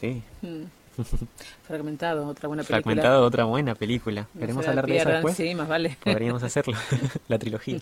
[0.00, 0.64] Sí, Mm.
[1.66, 2.82] Fragmentado, otra buena película.
[2.82, 4.28] fragmentado, otra buena película.
[4.34, 5.36] No ¿Queremos hablar de eso pierdan, después?
[5.36, 5.96] Sí, más vale.
[6.02, 6.76] Podríamos hacerlo,
[7.28, 7.78] la trilogía.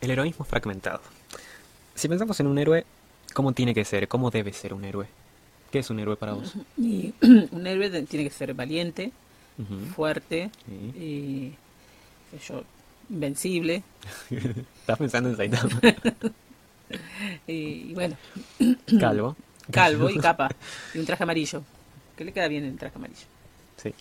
[0.00, 1.00] El heroísmo fragmentado.
[1.94, 2.84] Si pensamos en un héroe,
[3.32, 4.08] ¿cómo tiene que ser?
[4.08, 5.06] ¿Cómo debe ser un héroe?
[5.70, 6.54] ¿Qué es un héroe para vos?
[6.78, 9.12] Y un héroe tiene que ser valiente,
[9.94, 11.54] fuerte sí.
[12.32, 12.62] y yo,
[13.08, 13.82] invencible.
[14.80, 15.80] Estás pensando en Saitama.
[17.46, 18.16] Y, y bueno,
[19.00, 19.36] Calvo.
[19.70, 20.50] calvo y capa.
[20.94, 21.62] Y un traje amarillo.
[22.16, 23.26] Que le queda bien el traje amarillo.
[23.76, 23.92] Sí.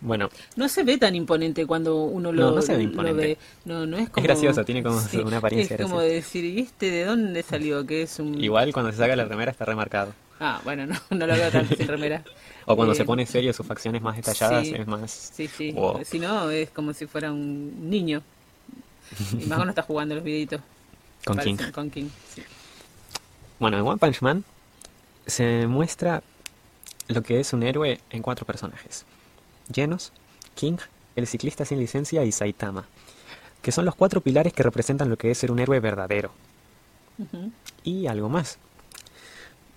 [0.00, 3.26] Bueno, No se ve tan imponente cuando uno lo, No, no se ve lo imponente.
[3.26, 3.38] ve.
[3.64, 4.24] No, no es como...
[4.24, 6.14] gracioso, tiene como una apariencia Es como graciosa.
[6.14, 7.84] decir, ¿y este de dónde salió?
[7.86, 8.42] Que es un...
[8.42, 10.12] igual cuando se saca la remera está remarcado.
[10.38, 12.22] Ah, bueno, no, no lo veo tanto sin remera.
[12.66, 14.74] O cuando Eh, se pone serio, sus facciones más detalladas sí.
[14.76, 15.10] es más...
[15.34, 15.72] Sí, sí.
[15.72, 16.04] Wow.
[16.04, 18.22] Si no, es como si fuera un niño.
[19.32, 20.60] Y más cuando está jugando los videitos.
[21.24, 21.56] Con King.
[21.72, 22.42] Con King, sí.
[23.58, 24.44] Bueno, en One Punch Man
[25.26, 26.22] se muestra
[27.08, 29.04] lo que es un héroe en cuatro personajes.
[29.72, 30.12] Genos,
[30.54, 30.78] King,
[31.16, 32.86] el ciclista sin licencia y Saitama.
[33.62, 36.30] Que son los cuatro pilares que representan lo que es ser un héroe verdadero.
[37.82, 38.58] Y algo más.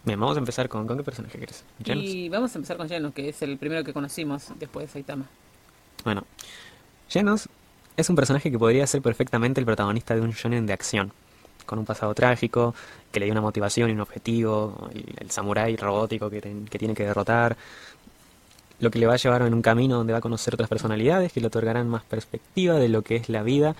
[0.03, 0.87] Bien, vamos a empezar con...
[0.87, 1.63] ¿Con qué personaje quieres?
[1.83, 2.03] Genos.
[2.03, 5.25] Y vamos a empezar con Genos, que es el primero que conocimos después de Saitama.
[6.03, 6.25] Bueno,
[7.09, 7.49] Genos
[7.97, 11.11] es un personaje que podría ser perfectamente el protagonista de un shonen de acción,
[11.69, 12.73] con un pasado trágico,
[13.11, 16.77] que le dio una motivación y un objetivo, el, el samurái robótico que, ten- que
[16.79, 17.55] tiene que derrotar,
[18.79, 21.31] lo que le va a llevar en un camino donde va a conocer otras personalidades
[21.33, 23.75] que le otorgarán más perspectiva de lo que es la vida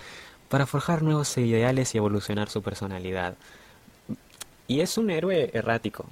[0.49, 3.35] para forjar nuevos ideales y evolucionar su personalidad.
[4.67, 6.05] Y es un héroe errático,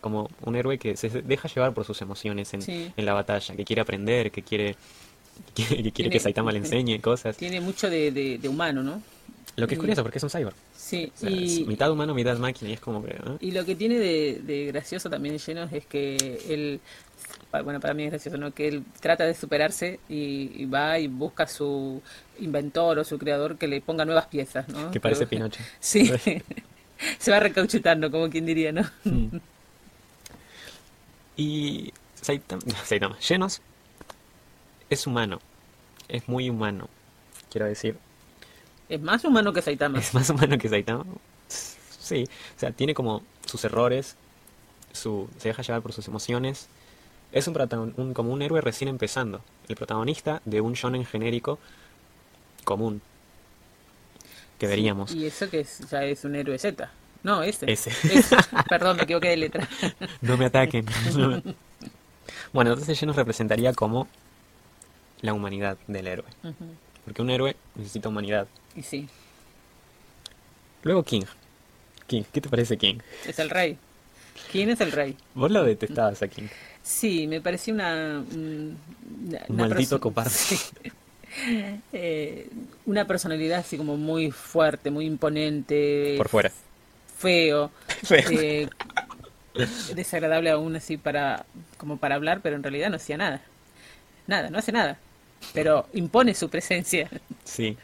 [0.00, 2.92] como un héroe que se deja llevar por sus emociones en, Sí.
[2.96, 4.76] en la batalla, que quiere aprender, que quiere
[5.54, 7.36] que quiere, que, quiere Tiene- que Saitama le enseñe cosas.
[7.36, 9.02] Tiene mucho de, de- de humano, ¿no?
[9.56, 10.54] Lo que es curioso porque es un cyborg.
[10.76, 13.12] Sí, O sea, es y, mitad humano, mitad máquina y es como que...
[13.12, 13.36] ¿eh?
[13.40, 16.16] y lo que tiene de, de gracioso también Genos es que
[16.48, 16.80] él,
[17.64, 18.52] bueno, para mí es gracioso, ¿no?
[18.52, 22.02] Que él trata de superarse y, y va y busca a su
[22.38, 24.90] inventor o su creador que le ponga nuevas piezas, ¿no?
[24.90, 25.62] Que parece Pero- Pinocho.
[25.80, 26.12] Sí,
[27.18, 28.82] se va recauchutando, como quien diría, ¿no?
[29.04, 29.36] Mm.
[31.36, 33.60] Y Saitama, Saitama, Genos
[34.90, 35.40] es humano,
[36.08, 36.88] es muy humano,
[37.50, 37.96] quiero decir.
[38.88, 39.98] Es más humano que Saitama.
[39.98, 41.04] Es más humano que Saitama.
[41.48, 42.24] Sí,
[42.56, 44.16] o sea, tiene como sus errores,
[44.92, 46.68] su, se deja llevar por sus emociones.
[47.32, 51.58] Es un, un- como un héroe recién empezando, el protagonista de un shonen genérico
[52.64, 53.02] común
[54.58, 55.12] que veríamos.
[55.12, 56.90] Y eso que es- ya es un héroe Z.
[57.24, 57.70] No, ese.
[57.70, 57.90] Ese.
[58.16, 58.36] Ese.
[58.68, 59.68] Perdón, me equivoqué de letra.
[60.20, 60.86] No me ataquen.
[61.16, 61.42] No me-
[62.52, 64.06] Bueno, entonces ya nos representaría como
[65.22, 66.26] la humanidad del héroe.
[67.04, 68.46] Porque un héroe necesita humanidad.
[68.76, 69.08] Y sí,
[70.82, 71.22] Luego King.
[72.06, 72.98] King, ¿qué te parece King?
[73.26, 73.76] es el rey.
[74.52, 75.16] ¿Quién es el rey?
[75.34, 76.46] Vos lo detestabas a King.
[76.82, 78.20] Sí, me pareció una...
[78.20, 78.78] un-
[79.26, 80.00] una- Un una maldito.
[80.28, 80.56] Sí.
[81.92, 82.48] Eh,
[82.86, 86.14] una personalidad así como muy fuerte, muy imponente.
[86.16, 86.52] Por fuera.
[87.18, 87.70] Feo.
[88.04, 88.30] Feo.
[88.30, 88.68] eh,
[89.94, 91.44] desagradable aún así para
[91.78, 93.42] como para hablar, pero en realidad no hacía nada.
[94.28, 94.98] Nada, no hace nada.
[95.52, 97.10] Pero impone su presencia.
[97.44, 97.76] Sí.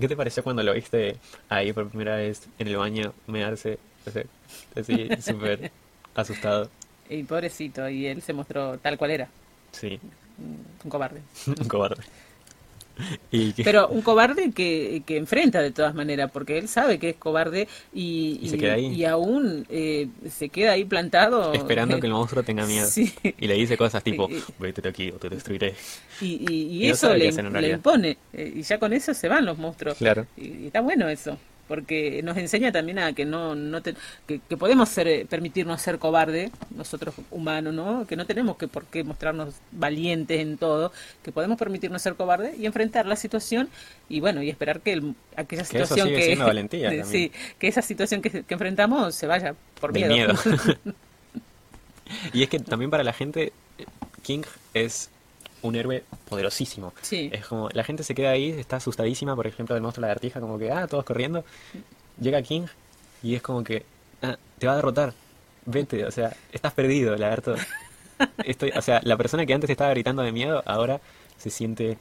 [0.00, 1.16] ¿Qué te pareció cuando lo viste
[1.48, 3.78] ahí por primera vez en el baño mearse?
[4.06, 4.24] O sea,
[4.74, 5.70] Así, súper
[6.14, 6.68] asustado.
[7.08, 9.28] Y pobrecito, y él se mostró tal cual era,
[9.72, 10.00] Sí,
[10.84, 11.20] un cobarde.
[11.46, 12.02] un cobarde.
[13.30, 17.10] Y que- Pero un cobarde que, que enfrenta de todas maneras, porque él sabe que
[17.10, 18.86] es cobarde y, Y se queda ahí.
[18.86, 21.52] y aún eh, se queda ahí plantado.
[21.52, 22.86] esperando que el monstruo tenga miedo.
[22.86, 23.12] Sí.
[23.38, 24.28] Y le dice cosas tipo,
[24.58, 25.74] vete de aquí o te destruiré.
[26.20, 28.16] Y, no eso qué le, le impone.
[28.32, 29.96] eh, y ya con eso se van los monstruos.
[29.98, 30.26] Claro.
[30.36, 31.36] Y está bueno eso.
[31.66, 33.94] Porque nos enseña también a que no, no te-
[34.26, 38.06] que, que podemos ser, eh, permitirnos ser cobarde, nosotros humanos, ¿no?
[38.06, 42.54] Que no tenemos que por qué mostrarnos valientes en todo, que podemos permitirnos ser cobarde
[42.58, 43.70] y enfrentar la situación
[44.08, 46.32] y bueno, y esperar que el- aquella Que eso situación sigue que
[47.10, 47.32] sí,
[47.68, 50.12] esa situación que, que enfrentamos se vaya por miedo.
[50.12, 50.34] miedo.
[52.32, 53.52] y es que también para la gente,
[54.22, 54.42] King
[54.74, 55.10] es
[55.64, 56.92] un héroe poderosísimo.
[57.02, 57.30] Sí.
[57.32, 60.08] Es como, la gente se queda ahí, está asustadísima, por ejemplo, del monstruo de la
[60.08, 61.44] lagartija, como que, ah, todos corriendo.
[62.20, 62.66] Llega King
[63.22, 63.84] y es como que,
[64.22, 65.14] ah, te va a derrotar.
[65.66, 67.54] Vete, o sea, estás perdido, lagarto.
[68.44, 71.00] Estoy, o sea, la persona que antes estaba gritando de miedo, ahora
[71.38, 71.98] se siente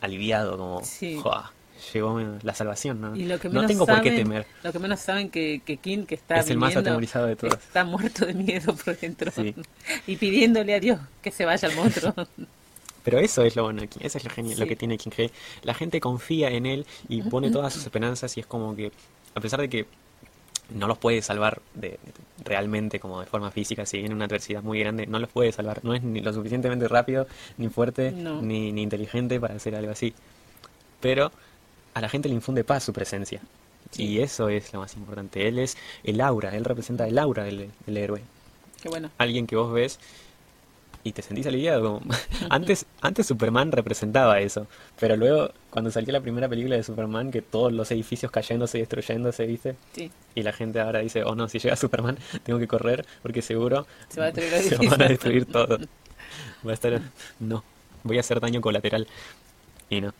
[0.00, 1.18] aliviado, como, Sí.
[1.22, 1.52] "Joa,
[1.92, 3.14] llegó la salvación, ¿no?
[3.14, 4.46] Y lo que no menos tengo por qué temer.
[4.62, 7.54] Lo que menos saben que, que King, que está Es el más atemorizado de todos.
[7.54, 9.30] está muerto de miedo por dentro.
[9.30, 9.54] Sí.
[10.06, 12.14] Y pidiéndole a Dios que se vaya el monstruo.
[13.06, 15.12] Pero eso es lo bueno de King, eso es lo, genial, lo que tiene King
[15.12, 15.30] G.
[15.62, 18.90] La gente confía en él y pone todas sus esperanzas y es como que,
[19.36, 19.86] a pesar de que
[20.70, 22.00] no los puede salvar de,
[22.44, 25.84] realmente como de forma física, si viene una adversidad muy grande, no los puede salvar.
[25.84, 28.42] No es ni lo suficientemente rápido, ni fuerte, No.
[28.42, 30.12] ni, ni inteligente para hacer algo así.
[31.00, 31.30] Pero
[31.94, 33.40] a la gente le infunde paz su presencia.
[33.92, 34.02] Sí.
[34.02, 35.46] Y eso es lo más importante.
[35.46, 38.22] Él es el aura, él representa el aura del, del héroe.
[38.82, 39.12] Qué bueno.
[39.18, 40.00] Alguien que vos ves
[41.08, 42.00] y te sentís aliviado.
[42.00, 42.14] como-
[42.50, 44.66] antes, antes Superman representaba eso,
[44.98, 48.80] pero luego cuando salió la primera película de Superman, que todos los edificios cayéndose y
[48.80, 49.76] destruyéndose, ¿viste?
[49.92, 50.10] Sí.
[50.34, 53.86] Y la gente ahora dice, oh no, si llega Superman tengo que correr porque seguro
[54.08, 54.90] Se va a destruir se edificio".
[54.90, 55.78] van a destruir todo.
[56.66, 57.00] Va a estar,
[57.38, 57.62] no,
[58.02, 59.06] voy a hacer daño colateral.
[59.88, 60.12] Y no.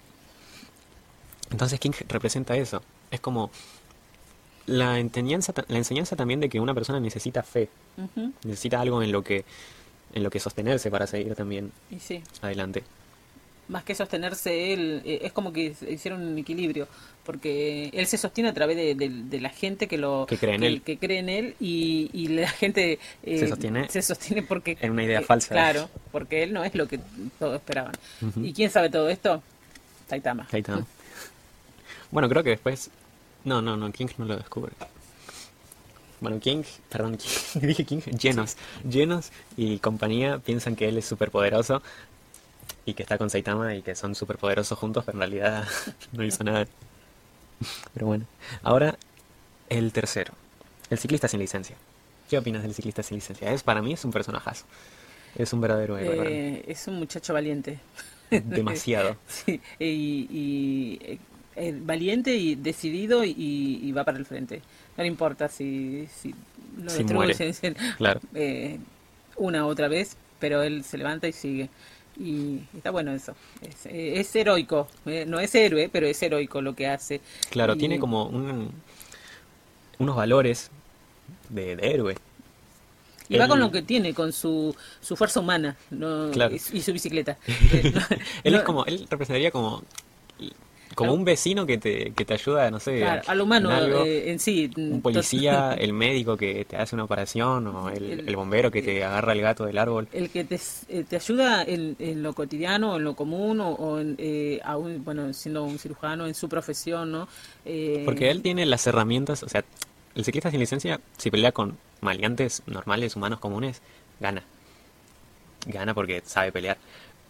[1.51, 2.83] Entonces King representa eso.
[3.11, 3.51] Es como
[4.66, 7.68] la enseñanza, la enseñanza también de que una persona necesita fe,
[8.44, 9.44] necesita algo en lo que
[10.12, 12.22] en lo que sostenerse para seguir también Y sí.
[12.42, 12.82] adelante.
[13.68, 16.86] Más que sostenerse él, eh, es como que hicieron un equilibrio,
[17.24, 20.54] porque él se sostiene a través de, de- de la gente que lo Que cree
[20.54, 20.82] en él.
[20.82, 24.92] que cree en él y, y la gente eh, Se sostiene se sostiene porque en
[24.92, 25.48] una idea eh, falsa.
[25.52, 27.00] Claro, porque él no es lo que
[27.40, 27.92] todos esperaban.
[28.40, 29.42] ¿Y quién sabe todo esto?
[30.08, 30.46] Saitama.
[30.52, 30.80] Ahí está.
[32.12, 32.88] Bueno, creo que después
[33.44, 34.72] no, no, no, King no lo descubre.
[36.20, 37.16] Bueno, King, perdón,
[37.55, 38.57] King, dije King, Genos.
[38.88, 41.83] Genos y compañía piensan que él es superpoderoso
[42.85, 45.68] y que está con Saitama y que son superpoderosos juntos, pero en realidad
[46.12, 46.66] no hizo nada.
[47.94, 48.26] Pero bueno,
[48.62, 48.96] ahora
[49.68, 50.33] el tercero,
[50.90, 51.76] el ciclista sin licencia.
[52.29, 53.52] ¿Qué opinas del ciclista sin licencia?
[53.52, 54.64] Es para mí es un personajazo.
[55.37, 56.26] Es un verdadero héroe.
[56.29, 57.79] Eh, es un muchacho valiente.
[58.31, 59.16] Demasiado.
[59.29, 59.85] Sí, y,
[60.31, 61.18] y, eh,
[61.57, 63.35] eh, valiente y decidido y,
[63.83, 64.62] y va para el frente.
[64.96, 66.35] No le importa si, si
[66.82, 68.20] lo Si destruyen, Claro.
[68.35, 68.78] eh,
[69.37, 71.68] una u otra vez, pero él se levanta y sigue.
[72.18, 73.35] Y está bueno eso.
[73.61, 74.88] Es, eh, es heroico.
[75.04, 77.20] eh, no es héroe, pero es heroico lo que hace.
[77.50, 78.70] Claro, Y- tiene como un-
[79.98, 80.70] unos valores
[81.50, 82.16] de, de héroe.
[83.28, 86.54] Y va con lo que tiene, con su, su fuerza humana no, Claro.
[86.54, 87.37] y, su bicicleta.
[88.44, 89.82] Él no- es como, él representaría como,
[90.96, 94.02] como un vecino que te, que te ayuda, no sé, claro, al humano en algo.
[94.04, 94.70] eh, en sí.
[94.76, 98.82] un policía, el médico que te hace una operación, o el, El- el bombero que
[98.82, 100.09] te agarra el gato del árbol.
[100.12, 103.98] el que te, eh, te ayuda en, en lo cotidiano, en lo común, o, o
[104.00, 107.28] en, eh, aún, bueno, siendo un cirujano en su profesión, ¿no?
[107.64, 109.64] Eh, Porque él tiene las herramientas, o sea,
[110.14, 113.82] el ciclista sin licencia, si pelea con maleantes normales, humanos comunes,
[114.20, 114.42] gana.
[115.66, 116.76] Gana porque sabe pelear.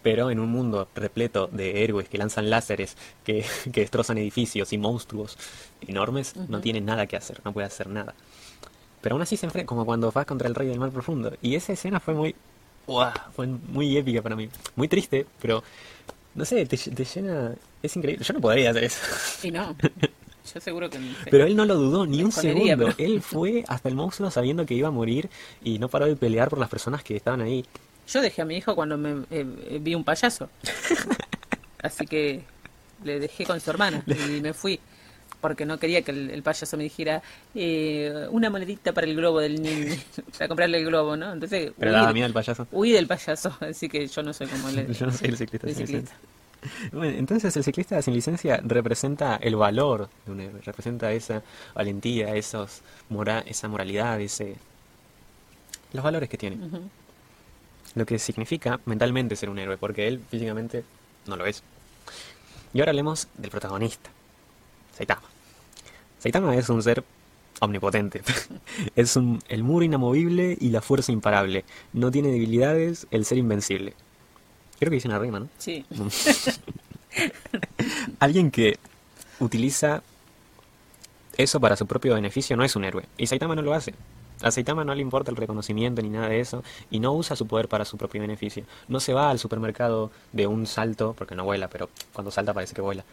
[0.03, 4.77] Pero en un mundo repleto de héroes que lanzan láseres, que, que destrozan edificios y
[4.77, 5.37] monstruos
[5.87, 6.61] enormes, no Ujú.
[6.61, 8.13] tiene nada que hacer, no puede hacer nada.
[9.01, 11.33] Pero aún así se enfrenta, como cuando vas contra el rey del mar profundo.
[11.41, 12.35] Y esa escena fue muy...
[12.87, 13.13] ¡Uah!
[13.35, 14.49] Fue muy épica para mí.
[14.75, 15.63] Muy triste, pero...
[16.35, 17.53] No sé, te, te llena...
[17.83, 18.23] Es increíble.
[18.23, 18.99] Yo no podría hacer eso.
[19.43, 19.75] Y no,
[20.53, 20.99] yo seguro que...
[21.29, 22.85] Pero él no lo dudó ni un segundo.
[22.87, 25.29] pero- Él fue hasta el monstruo sabiendo que iba a morir
[25.63, 27.65] y no paró de pelear por las personas que estaban ahí.
[28.07, 30.49] Yo dejé a mi hijo cuando me eh, eh, vi un payaso.
[31.83, 32.43] Así que
[33.03, 34.79] le dejé con su hermana y me fui.
[35.41, 37.21] Porque no quería que el, el payaso me dijera
[37.53, 39.95] eh, una monedita para el globo del niño,
[40.37, 41.31] para comprarle el globo, ¿no?
[41.31, 42.67] Entonces, Pero huí, daba miedo el payaso.
[42.71, 44.91] huí del payaso, así que yo no soy como él.
[44.93, 46.15] Yo no soy el ciclista el sin ciclista.
[46.15, 46.17] licencia.
[46.91, 51.43] Bueno, entonces el ciclista sin licencia representa el valor de un héroe, representa esa
[51.75, 54.55] valentía, esos mora esa moralidad, ese
[55.93, 56.57] los valores que tiene.
[57.97, 60.83] Lo que significa mentalmente ser un héroe, porque él físicamente
[61.25, 61.63] no lo es.
[62.71, 64.11] Y ahora hablemos del protagonista,
[64.95, 65.23] Saitama.
[66.19, 67.03] Saitama es un ser
[67.59, 68.21] omnipotente.
[68.95, 71.65] es un, el muro inamovible y la fuerza imparable.
[71.91, 73.95] No tiene debilidades, el ser invencible.
[74.77, 75.49] Creo que dice una rima, ¿no?
[75.57, 75.83] Sí.
[78.19, 78.77] Alguien que
[79.39, 80.03] utiliza
[81.35, 83.05] eso para su propio beneficio no es un héroe.
[83.17, 83.95] Y Saitama no lo hace.
[84.41, 87.47] A Saitama no le importa el reconocimiento ni nada de eso y no usa su
[87.47, 88.63] poder para su propio beneficio.
[88.87, 92.75] No se va al supermercado de un salto, porque no vuela, pero cuando salta parece
[92.75, 93.03] que vuela.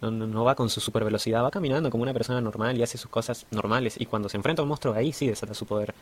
[0.00, 2.98] no, no, va con su super velocidad, va caminando como una persona normal y hace
[2.98, 4.00] sus cosas normales.
[4.00, 5.94] Y cuando se enfrenta a un monstruo, ahí sí desata su poder.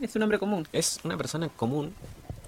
[0.00, 0.66] Es un hombre común.
[0.72, 1.92] Es una persona común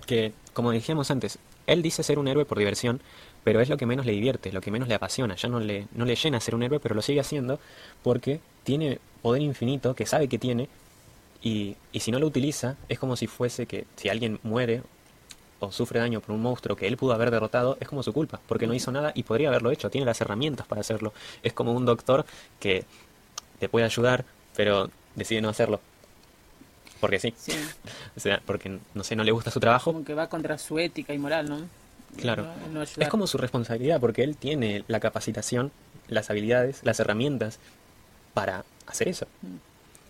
[0.07, 3.01] que, como dijimos antes, él dice ser un héroe por diversión,
[3.45, 5.35] pero es lo que menos le divierte, lo que menos le apasiona.
[5.35, 7.59] Ya no le, no le llena ser un héroe, pero lo sigue haciendo
[8.03, 10.69] porque tiene poder infinito que sabe que tiene
[11.43, 14.83] y, y si no lo utiliza es como si fuese que si alguien muere
[15.63, 18.41] o sufre daño por un monstruo que él pudo haber derrotado, es como su culpa,
[18.49, 21.13] porque no hizo nada y podría haberlo hecho, tiene las herramientas para hacerlo.
[21.43, 22.27] Es como un doctor
[22.59, 22.85] que
[23.61, 24.25] te puede ayudar,
[24.57, 25.81] pero decide no hacerlo.
[27.01, 27.33] Porque sí.
[28.17, 29.93] o sea, porque, no sé, no le gusta su trabajo.
[29.93, 31.61] Como que va contra su ética y moral, ¿no?
[32.17, 32.47] Claro.
[32.99, 35.73] es como su responsabilidad, porque él tiene la capacitación,
[36.09, 37.59] las habilidades, las herramientas
[38.35, 39.27] para hacer eso.
[39.43, 39.57] Mm.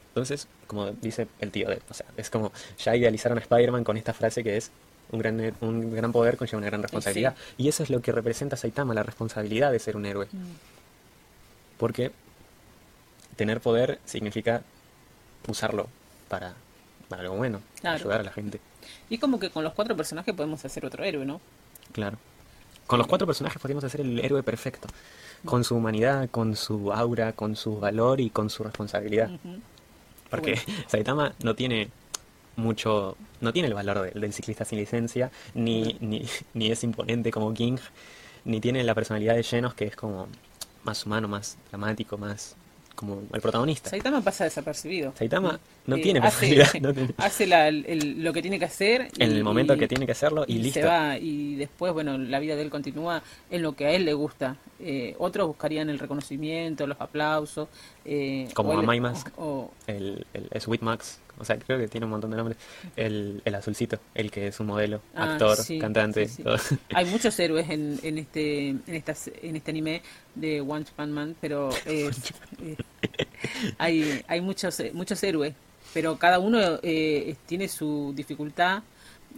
[0.09, 3.97] Entonces, como dice el tío, de, o sea, es como ya idealizaron a Spider-Man con
[3.97, 4.71] esta frase que es
[5.11, 7.35] un gran, un gran poder conlleva una gran responsabilidad.
[7.57, 10.27] Y eso es lo que representa Saitama, la responsabilidad de ser un héroe.
[10.31, 10.53] Mm.
[11.79, 12.13] Porque
[13.37, 14.63] tener poder significa
[15.49, 15.89] usarlo
[16.29, 16.55] para,
[17.09, 18.61] para algo bueno, ayudar a la gente.
[19.09, 21.41] Y como que con los cuatro personajes podemos hacer otro héroe, ¿no?
[21.93, 22.19] Claro.
[22.87, 24.89] Con los cuatro personajes podríamos hacer el héroe perfecto
[25.45, 29.31] con su humanidad, con su aura, con su valor y con su responsabilidad.
[30.31, 31.91] Porque Saitama no tiene
[32.57, 37.53] mucho, no tiene el valor del ciclista sin licencia, ni, ni, ni es imponente como
[37.55, 37.77] King,
[38.45, 40.29] ni tiene la personalidad de Genos que es como
[40.85, 42.57] más humano, más dramático, más
[42.95, 43.91] como el protagonista.
[43.91, 45.13] Saitama pasa desapercibido.
[45.17, 46.63] Saitama no eh, tiene hace,
[47.17, 49.09] hace lo que tiene que hacer.
[49.19, 50.81] en el momento que tiene que hacerlo y, listo.
[50.81, 54.05] Se va y después, bueno, la vida de él continúa en lo que a él
[54.05, 54.57] le gusta.
[54.81, 57.69] Eh, otros buscarían el reconocimiento, los aplausos.
[58.05, 62.13] Eh, como a Max, o, el, el Sweet Max, o sea, creo que tiene un
[62.13, 62.57] montón de nombres.
[62.97, 66.31] El, el azulcito, el que es un modelo, ah, actor, cantante.
[66.95, 70.03] Hay muchos héroes en, en este en estas en este anime
[70.37, 71.71] de One Punch Man, pero
[73.79, 75.55] hay hay muchos muchos héroes,
[75.93, 78.83] pero cada uno eh, tiene su dificultad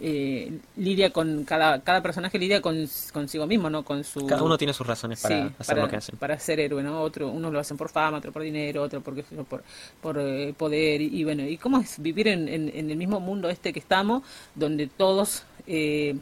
[0.01, 3.83] eh, lidia con cada, cada personaje lidia con consigo mismo, ¿no?
[3.83, 6.17] Con su cada uno tiene sus razones para hacer lo que hacen.
[6.17, 7.01] Para ser héroe, ¿no?
[7.01, 9.63] Otro, unos lo hacen por fama, otro por dinero, otro porque por
[10.01, 13.73] por eh, poder y, bueno, y cómo es vivir en, en, el mismo mundo este
[13.73, 16.15] que estamos, donde todos eh,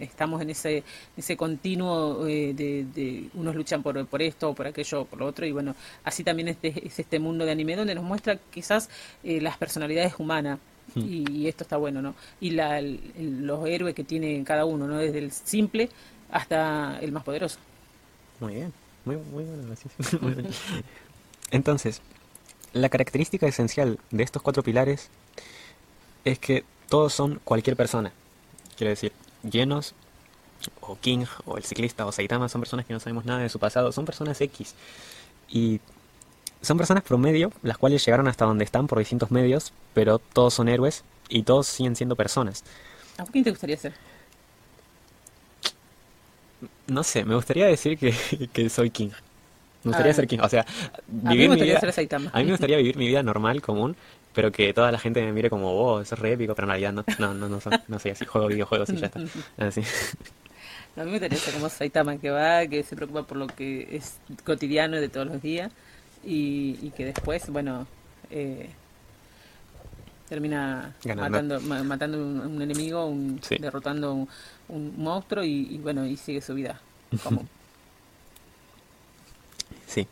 [0.00, 0.84] estamos en ese
[1.16, 5.52] ese continuo eh, de, unos luchan por, por esto, por aquello, por lo otro y
[5.52, 8.90] bueno, así también este, es este mundo de anime donde nos muestra quizás
[9.22, 10.58] las personalidades humanas
[10.96, 11.26] Hmm.
[11.30, 12.14] Y, esto está bueno, ¿no?
[12.40, 14.96] Y la, los héroes que tiene cada uno, ¿no?
[14.96, 15.90] Desde el simple
[16.30, 17.58] hasta el más poderoso.
[18.40, 18.72] Muy bien,
[19.04, 19.74] muy, muy bueno.
[21.50, 22.00] Entonces,
[22.72, 25.10] la característica esencial de estos cuatro pilares
[26.24, 28.12] es que todos son cualquier persona.
[28.76, 29.12] Quiero decir,
[29.48, 29.94] llenos,
[30.80, 33.58] o King, o el ciclista, o Saitama son personas que no sabemos nada de su
[33.58, 34.74] pasado, son personas X.
[35.48, 35.80] Y
[36.62, 40.68] son personas promedio, las cuales llegaron hasta donde están por distintos medios, pero todos son
[40.68, 42.64] héroes y todos siguen siendo personas.
[43.18, 43.94] ¿A quién te gustaría ser?
[46.86, 49.10] No sé, me gustaría decir que, soy King.
[49.82, 50.14] Me gustaría ah.
[50.14, 50.38] ser King.
[50.42, 50.66] O sea,
[51.06, 53.96] vivir a mí me gustaría ser A mí me gustaría vivir mi vida normal, común,
[54.34, 56.70] pero que toda la gente me mire como, oh, eso es re épico, pero en
[56.70, 59.20] realidad no, no, no, no, no soy así, juego videojuegos y ya está.
[59.58, 59.82] Así.
[60.96, 63.96] A mí me gustaría ser como Saitama, que va, que se preocupa por lo que
[63.96, 65.70] es cotidiano de todos los días
[66.26, 67.86] y, que después, bueno,
[68.30, 68.70] eh,
[70.28, 74.28] termina matando, matando un, enemigo, un, derrotando un,
[74.68, 76.80] un monstruo y, bueno, y sigue su vida
[77.22, 77.48] común.
[79.86, 80.08] Sí.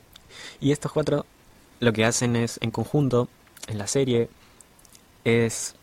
[0.61, 1.27] Y estos cuatro
[1.81, 3.29] lo que hacen es, en conjunto,
[3.67, 4.29] en la serie,
[5.25, 5.75] es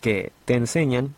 [0.00, 1.14] que te enseñan,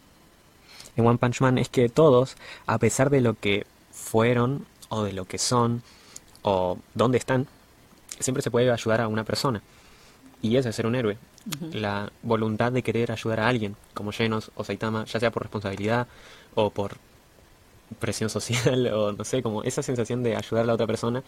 [0.97, 5.13] en One Punch Man, es que todos, a pesar de lo que fueron, o de
[5.13, 5.83] lo que son,
[6.43, 7.47] o dónde están,
[8.21, 9.63] siempre se puede ayudar a una persona.
[10.43, 11.17] Y eso es ser un héroe.
[11.73, 16.07] La voluntad de querer ayudar a alguien, como Genos o Saitama, ya sea por responsabilidad
[16.55, 16.97] o por
[17.99, 21.23] presión social o no sé, como esa sensación de ayudar a la otra persona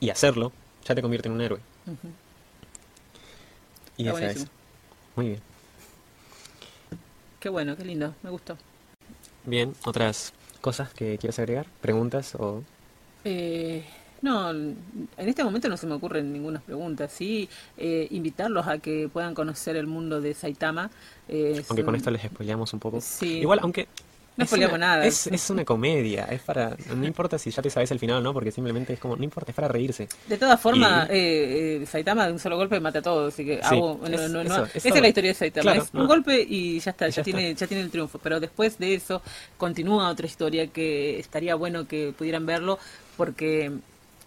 [0.00, 0.52] y hacerlo,
[0.84, 1.60] ya te convierte en un héroe.
[3.96, 4.46] Y eso es.
[5.14, 5.40] Muy bien.
[7.38, 8.56] Qué bueno, qué lindo, me gustó.
[9.44, 12.62] Bien, otras cosas que quieras agregar, preguntas o...
[13.24, 13.84] Eh,
[14.22, 14.76] no, en
[15.18, 17.08] este momento no se me ocurren ninguna pregunta.
[17.08, 20.90] Sí, eh, invitarlos a que puedan conocer el mundo de Saitama.
[21.28, 23.00] Eh, Aunque con esto les spoileamos un poco.
[23.00, 23.38] Sí.
[23.40, 23.88] Igual, aunque...
[24.34, 25.04] No es una- nada.
[25.04, 26.74] Es, es una comedia, es para...
[26.96, 29.14] No importa si ya te sabes el final o no, porque simplemente es como...
[29.14, 30.08] No importa, es para reírse.
[30.26, 33.44] De todas formas, Y- eh, eh, Saitama de un solo golpe mata a todos, así
[33.44, 35.82] que Sí, hago- no, es- no, no, eso, esa es la historia de Saitama, claro,
[35.82, 37.24] es un golpe y ya está, Y ya, ya está.
[37.24, 39.20] tiene, ya tiene el triunfo, pero después de eso
[39.58, 42.78] continúa otra historia que estaría bueno que pudieran verlo
[43.18, 43.70] porque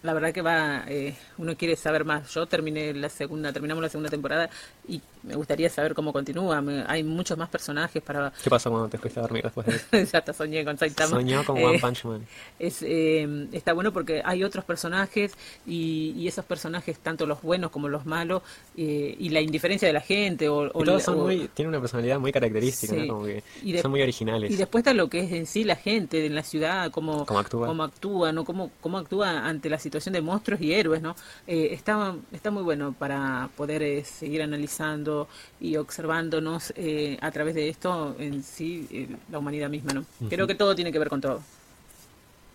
[0.02, 2.32] la verdad que va, eh, uno quiere saber más.
[2.32, 4.50] Yo terminé la segunda, terminamos la segunda temporada
[4.88, 6.60] y me gustaría saber cómo continúa.
[6.60, 9.74] Me- hay muchos más personajes para, ¿Qué pasó cuando te fuiste a dormir después de
[9.74, 9.86] eso?
[10.12, 11.10] ya hasta soñé con Saitama.
[11.10, 12.26] Soñó con Eh, One Punch Man.
[12.58, 15.32] es eh, está bueno porque hay otros personajes
[15.66, 18.42] y, y esos personajes tanto los buenos como los malos
[18.76, 21.48] eh, y la indiferencia de la gente o, o Y todos son o- muy...
[21.54, 23.00] Tienen una personalidad muy característica, Sí.
[23.00, 23.14] ¿no?
[23.14, 24.52] Como que Y de- son muy originales.
[24.52, 27.40] y después está lo que es en sí la gente en la ciudad cómo Cómo
[27.40, 27.66] actúa.
[27.66, 31.16] cómo actúa no cómo, cómo actúa ante la situación de monstruos y héroes no
[31.48, 34.75] Eh, está está muy bueno para poder eh, seguir analizando
[35.60, 40.46] y observándonos eh, a través de esto en sí eh, la humanidad misma no creo
[40.46, 41.40] que todo tiene que ver con todo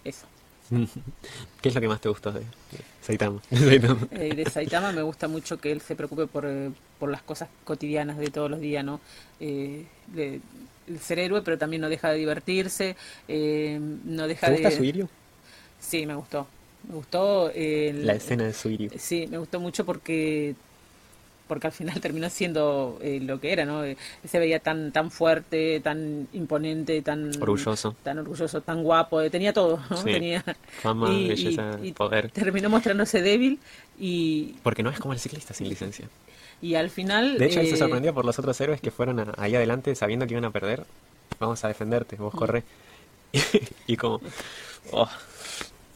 [0.03, 0.25] eso
[1.61, 2.41] ¿Qué es lo que más te gustó de
[3.01, 3.41] Saitama?
[4.11, 7.49] Eh, de Saitama me gusta mucho que él se preocupe por, eh, por las cosas
[7.63, 8.99] cotidianas de todos los días, ¿no?
[9.39, 10.39] Eh, de-
[10.87, 12.95] el ser héroe, pero también no deja de divertirse,
[13.27, 14.77] eh, no deja ¿Te gusta de...
[14.77, 15.07] Suiryu?
[15.79, 16.47] Sí, me gustó.
[16.87, 18.89] Me gustó el- La escena de Suiryu.
[18.97, 20.55] Sí, me gustó mucho porque
[21.51, 23.83] porque al final terminó siendo eh, lo que era, ¿no?
[23.83, 27.93] Eh, se veía tan tan fuerte, tan imponente, tan Orgulloso.
[28.03, 29.97] tan orgulloso, tan guapo, eh, tenía todo, ¿no?
[29.97, 30.13] Sí.
[30.13, 30.45] Tenía
[30.81, 32.31] Fama, belleza, poder.
[32.31, 33.59] terminó mostrándose débil
[33.99, 36.07] y, Porque no es como el ciclista sin licencia.
[36.61, 39.33] y al final De hecho, él se sorprendió por los otros héroes que fueron a-
[39.37, 40.85] ahí adelante sabiendo que iban a perder.
[41.37, 42.21] Vamos a defenderte, Mm.
[42.21, 42.63] vos corre.
[43.87, 44.21] y como...
[44.91, 45.09] oh,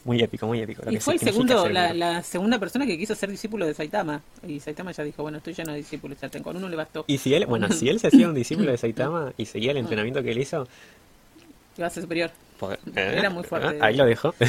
[0.06, 0.82] muy épico, muy épico.
[0.84, 4.22] lo y que fue el segundo la, segunda persona que quiso ser discípulo de Saitama
[4.46, 7.04] y Saitama ya dijo bueno estoy lleno de discípulos ya tengo con uno le bastó
[7.08, 9.76] Y si él, bueno, si él se hacía un discípulo de Saitama y seguía el
[9.78, 10.66] entrenamiento que él hizo,
[11.76, 13.78] iba a ser superior poder- Era muy fuerte.
[13.80, 14.34] Ahí lo dejó.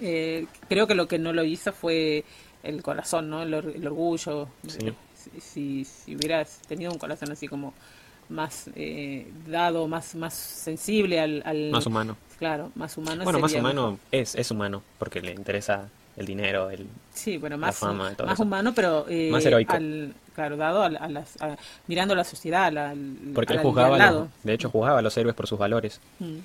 [0.00, 2.24] Eh, creo que lo que no lo hizo fue
[2.62, 3.42] el corazón, ¿no?
[3.42, 4.48] El, or- el orgullo.
[4.66, 4.92] Sí.
[5.14, 7.74] Si, si, si hubieras tenido un corazón así como
[8.30, 12.16] más eh, dado, más más sensible al, al- más humano.
[12.38, 13.22] Claro, más humano.
[13.24, 16.86] Bueno, más humano es, es humano, porque le interesa el dinero, el...
[17.12, 18.42] Sí, bueno, más, fama y todo más eso.
[18.44, 19.74] humano, pero eh, Más heroico.
[19.74, 21.56] al- claro, dado a, la- a las, a-
[21.86, 25.16] mirando a la sociedad, al, al- Porque él juzgaba, los- de hecho juzgaba a los
[25.18, 26.00] héroes por sus valores.
[26.18, 26.38] Mm.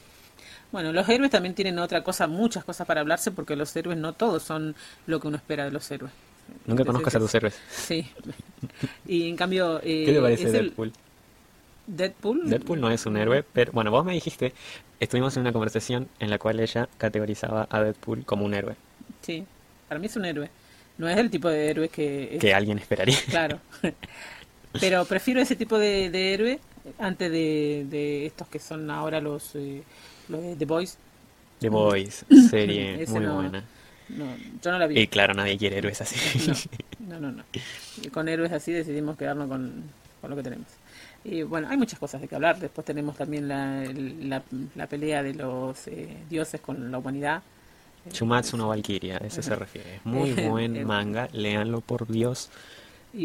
[0.71, 4.11] Bueno, los héroes también tienen otra cosa, muchas cosas para hablarse, porque los héroes no
[4.13, 4.75] todos son
[5.07, 6.11] lo que uno espera de los héroes.
[6.65, 7.59] Nunca Entonces, conozcas a tus héroes.
[7.69, 8.07] Sí.
[9.07, 9.77] Y en cambio...
[9.83, 10.73] eh, ¿Qué te parece es el-
[11.87, 12.49] Deadpool?
[12.49, 12.81] Deadpool.
[12.81, 14.53] No es un héroe, pero bueno, vos me dijiste,
[14.99, 18.75] estuvimos en una conversación en la cual ella categorizaba a Deadpool como un héroe,
[19.21, 19.43] Sí,
[19.87, 20.49] para mí es un héroe.
[20.97, 22.35] No es el tipo de héroe que...
[22.35, 23.17] es- que alguien esperaría.
[23.29, 23.59] Claro.
[24.79, 26.59] Pero prefiero ese tipo de, de héroe
[26.99, 29.83] antes de, de estos que son ahora los, eh,
[30.27, 30.97] los de The Boys.
[31.59, 33.35] The Boys, serie muy no.
[33.35, 33.63] buena.
[34.09, 34.25] No,
[34.61, 34.99] yo no la vi.
[34.99, 36.15] Y claro, nadie quiere héroes así.
[36.99, 37.43] No, no, no.
[38.01, 39.83] Y con héroes así decidimos quedarnos con,
[40.21, 40.67] con lo que tenemos.
[41.25, 42.59] Y bueno, hay muchas cosas de que hablar.
[42.59, 44.43] Después tenemos también la, la,
[44.75, 47.41] la pelea de los eh, dioses con la humanidad.
[48.13, 49.95] Shumatsu no Valkyria, a eso se refiere.
[49.95, 52.49] Es muy Eh, buen eh, manga, léanlo por Dios.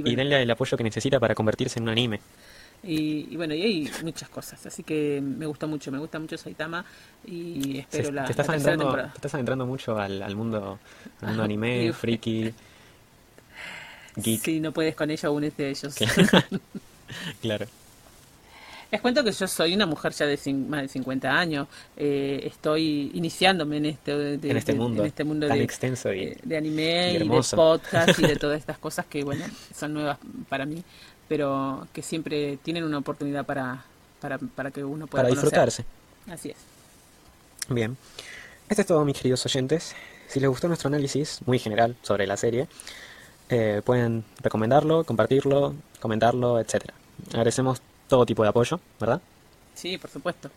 [0.03, 2.21] Y denle el apoyo que necesita para convertirse en un anime.
[2.83, 4.65] y, y bueno, y hay muchas cosas.
[4.67, 6.85] Así que me gusta mucho, me gusta mucho Saitama
[7.27, 9.11] y Se- espero la, te, estás la tercera temporada.
[9.13, 10.79] te estás adentrando mucho al, al mundo,
[11.21, 12.55] al mundo anime, y- friki,
[14.17, 14.41] geek.
[14.43, 15.95] Si no puedes con ellos, únete a ellos.
[17.41, 17.67] Claro.
[18.91, 20.37] Les cuento que yo soy una mujer ya de
[20.69, 21.69] más de 50 años.
[21.97, 25.65] eh, estoy iniciándome en este, de- en este de- mundo, en este mundo tan de,
[25.65, 29.23] extenso y, de, de anime y y, de podcast y de todas estas cosas que,
[29.23, 29.45] bueno,
[29.77, 30.19] son nuevas
[30.49, 30.83] para mí,
[31.29, 33.85] pero que siempre tienen una oportunidad para,
[34.21, 35.45] para, para que uno pueda para conocer.
[35.51, 35.85] disfrutarse.
[36.29, 36.57] Así es.
[37.69, 37.97] Bien.
[38.69, 39.95] Esto es todo, mis queridos oyentes.
[40.27, 42.67] Si les gustó nuestro análisis, muy general, sobre la serie,
[43.49, 46.95] eh, pueden recomendarlo, compartirlo, comentarlo, etcétera.
[47.31, 49.23] Agradecemos todo tipo de apoyo, ¿verdad?
[49.75, 50.51] Sí, por supuesto.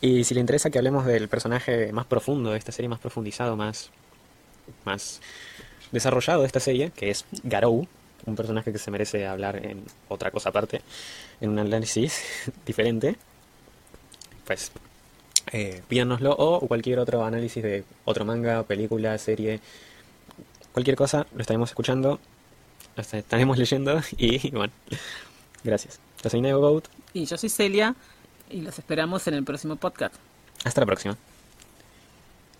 [0.00, 3.56] Y si le interesa que hablemos del personaje más profundo de esta serie, más profundizado,
[3.56, 3.90] más,
[4.84, 5.20] más
[5.92, 7.86] desarrollado de esta serie, que es Garou,
[8.26, 10.82] un personaje que se merece hablar en otra cosa aparte,
[11.40, 12.22] en un análisis
[12.66, 13.16] diferente,
[14.46, 14.72] pues
[15.52, 19.60] eh, pídanoslo o cualquier otro análisis de otro manga, película, serie,
[20.72, 22.18] cualquier cosa, lo estaremos escuchando,
[22.96, 24.72] lo estaremos leyendo y bueno,
[25.64, 26.00] Gracias.
[26.22, 26.88] Yo soy Neogoat.
[27.12, 27.94] Y yo soy Celia
[28.50, 30.14] y los esperamos en el próximo podcast.
[30.64, 31.16] Hasta la próxima.